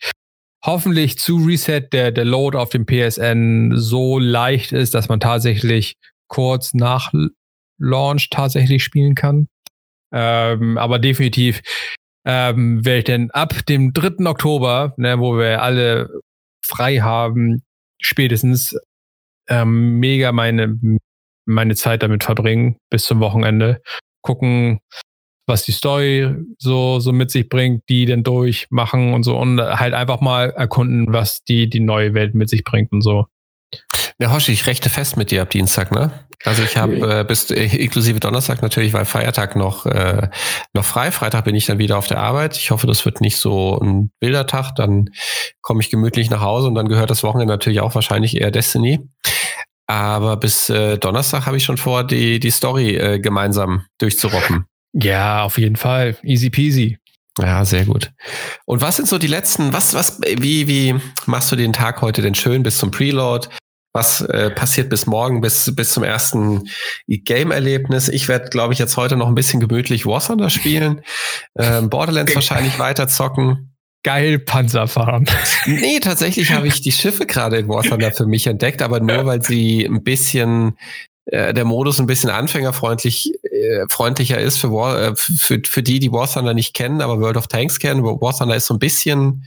[0.65, 5.97] hoffentlich zu Reset der, der Load auf dem PSN so leicht ist, dass man tatsächlich
[6.29, 7.13] kurz nach
[7.79, 9.49] Launch tatsächlich spielen kann.
[10.13, 11.63] Ähm, aber definitiv
[12.25, 14.27] ähm, werde ich dann ab dem 3.
[14.27, 16.09] Oktober, ne, wo wir alle
[16.65, 17.63] frei haben,
[18.01, 18.77] spätestens
[19.49, 20.79] ähm, mega meine,
[21.47, 23.83] meine Zeit damit verbringen bis zum Wochenende.
[24.23, 24.81] Gucken,
[25.47, 29.95] was die Story so, so mit sich bringt, die dann durchmachen und so und halt
[29.95, 33.27] einfach mal erkunden, was die, die neue Welt mit sich bringt und so.
[34.19, 36.13] Ja, Hoshi, ich rechte fest mit dir ab Dienstag, ne?
[36.45, 40.29] Also ich habe äh, bis äh, inklusive Donnerstag natürlich, weil Feiertag noch äh,
[40.75, 41.11] noch frei.
[41.11, 42.57] Freitag bin ich dann wieder auf der Arbeit.
[42.57, 44.75] Ich hoffe, das wird nicht so ein wilder Tag.
[44.75, 45.11] Dann
[45.61, 49.01] komme ich gemütlich nach Hause und dann gehört das Wochenende natürlich auch wahrscheinlich eher Destiny.
[49.87, 54.67] Aber bis äh, Donnerstag habe ich schon vor, die die Story äh, gemeinsam durchzuroppen.
[54.93, 56.17] Ja, auf jeden Fall.
[56.23, 56.99] Easy peasy.
[57.39, 58.13] Ja, sehr gut.
[58.67, 62.21] Und was sind so die letzten, was, was, wie, wie machst du den Tag heute
[62.21, 63.49] denn schön bis zum Preload?
[63.95, 66.69] Was äh, passiert bis morgen, bis, bis zum ersten
[67.09, 68.09] Game-Erlebnis?
[68.09, 71.03] Ich werde, glaube ich, jetzt heute noch ein bisschen gemütlich War Thunder spielen,
[71.59, 73.75] ähm, Borderlands wahrscheinlich weiter zocken.
[74.05, 75.27] Geil Panzer fahren.
[75.67, 79.27] Nee, tatsächlich habe ich die Schiffe gerade in War Thunder für mich entdeckt, aber nur
[79.27, 80.77] weil sie ein bisschen
[81.27, 85.99] äh, der Modus ein bisschen anfängerfreundlich äh, freundlicher ist für, War, äh, für, für die,
[85.99, 88.03] die War Thunder nicht kennen, aber World of Tanks kennen.
[88.03, 89.45] War Thunder ist so ein bisschen,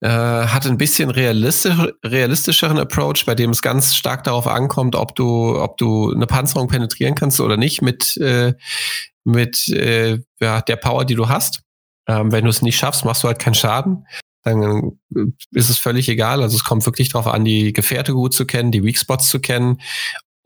[0.00, 5.14] äh, hat ein bisschen realistisch, realistischeren Approach, bei dem es ganz stark darauf ankommt, ob
[5.14, 8.54] du, ob du eine Panzerung penetrieren kannst oder nicht mit, äh,
[9.24, 11.62] mit äh, ja, der Power, die du hast.
[12.06, 14.06] Ähm, wenn du es nicht schaffst, machst du halt keinen Schaden
[14.44, 16.42] dann äh, ist es völlig egal.
[16.42, 19.40] Also es kommt wirklich darauf an, die Gefährte gut zu kennen, die Weak Spots zu
[19.40, 19.78] kennen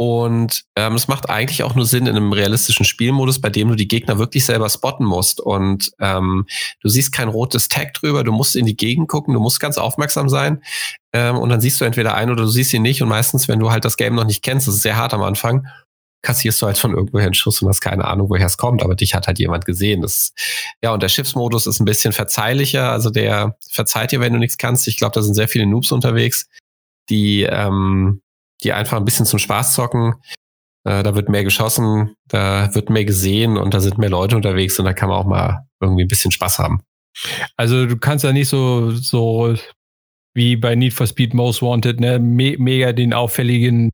[0.03, 3.77] und ähm, es macht eigentlich auch nur Sinn in einem realistischen Spielmodus, bei dem du
[3.77, 5.39] die Gegner wirklich selber spotten musst.
[5.39, 6.45] Und ähm,
[6.81, 9.79] du siehst kein rotes Tag drüber, du musst in die Gegend gucken, du musst ganz
[9.79, 10.61] aufmerksam sein.
[11.13, 13.01] Ähm, und dann siehst du entweder einen oder du siehst ihn nicht.
[13.01, 15.23] Und meistens, wenn du halt das Game noch nicht kennst, das ist sehr hart am
[15.23, 15.69] Anfang,
[16.23, 18.97] kassierst du halt von irgendwoher einen Schuss und hast keine Ahnung, woher es kommt, aber
[18.97, 20.03] dich hat halt jemand gesehen.
[20.03, 20.33] Das,
[20.83, 24.59] ja, und der Schiffsmodus ist ein bisschen verzeihlicher, also der verzeiht dir, wenn du nichts
[24.59, 24.89] kannst.
[24.89, 26.49] Ich glaube, da sind sehr viele Noobs unterwegs,
[27.09, 28.21] die ähm,
[28.63, 30.15] die einfach ein bisschen zum Spaß zocken.
[30.85, 34.79] Äh, da wird mehr geschossen, da wird mehr gesehen und da sind mehr Leute unterwegs
[34.79, 36.81] und da kann man auch mal irgendwie ein bisschen Spaß haben.
[37.57, 39.55] Also du kannst ja nicht so, so
[40.35, 43.91] wie bei Need for Speed Most Wanted, ne, me mega den auffälligen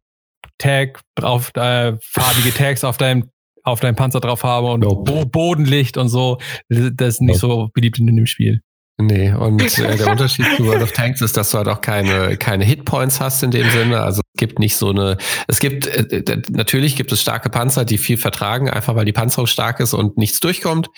[0.59, 3.31] Tag drauf, äh, farbige Tags auf deinem
[3.65, 5.13] auf deinem Panzer drauf haben und nope.
[5.13, 6.39] Bo Bodenlicht und so.
[6.69, 7.55] Das ist nicht nope.
[7.55, 8.63] so beliebt in dem Spiel.
[9.01, 12.37] Nee, und äh, der Unterschied zu World of Tanks ist, dass du halt auch keine,
[12.37, 14.03] keine Hitpoints hast in dem Sinne.
[14.03, 17.97] Also es gibt nicht so eine, es gibt, äh, natürlich gibt es starke Panzer, die
[17.97, 20.89] viel vertragen, einfach weil die Panzerung stark ist und nichts durchkommt.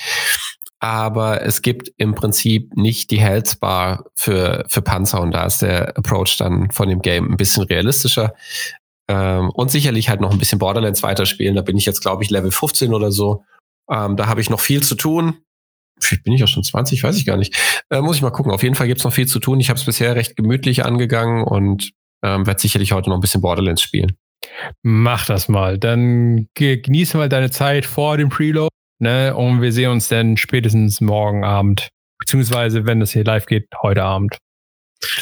[0.79, 5.61] Aber es gibt im Prinzip nicht die Health Bar für, für Panzer und da ist
[5.61, 8.33] der Approach dann von dem Game ein bisschen realistischer.
[9.09, 11.55] Ähm, und sicherlich halt noch ein bisschen Borderlands weiterspielen.
[11.55, 13.45] Da bin ich jetzt, glaube ich, Level 15 oder so.
[13.91, 15.37] Ähm, da habe ich noch viel zu tun
[16.25, 17.57] bin ich ja schon 20, weiß ich gar nicht.
[17.91, 18.53] Äh, muss ich mal gucken.
[18.53, 19.61] Auf jeden Fall gibt's noch viel zu tun.
[19.61, 21.91] Ich habe es bisher recht gemütlich angegangen und
[22.23, 24.17] ähm, werde sicherlich heute noch ein bisschen Borderlands spielen.
[24.83, 25.79] Mach das mal.
[25.79, 28.71] Dann genieße mal deine Zeit vor dem Preload.
[28.99, 29.35] Ne?
[29.35, 31.89] Und wir sehen uns dann spätestens morgen Abend.
[32.19, 34.37] Beziehungsweise, wenn das hier live geht, heute Abend.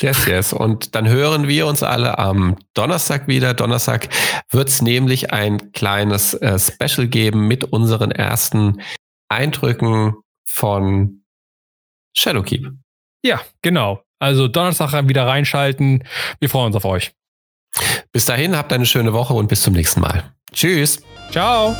[0.00, 0.52] Yes, yes.
[0.52, 3.54] Und dann hören wir uns alle am Donnerstag wieder.
[3.54, 4.08] Donnerstag
[4.50, 8.80] wird's nämlich ein kleines äh, Special geben mit unseren ersten
[9.28, 10.16] Eindrücken
[10.48, 11.24] von
[12.16, 12.72] Shadowkeep.
[13.22, 14.02] Ja, genau.
[14.18, 16.04] Also Donnerstag wieder reinschalten.
[16.40, 17.12] Wir freuen uns auf euch.
[18.12, 20.32] Bis dahin, habt eine schöne Woche und bis zum nächsten Mal.
[20.52, 21.02] Tschüss.
[21.30, 21.76] Ciao.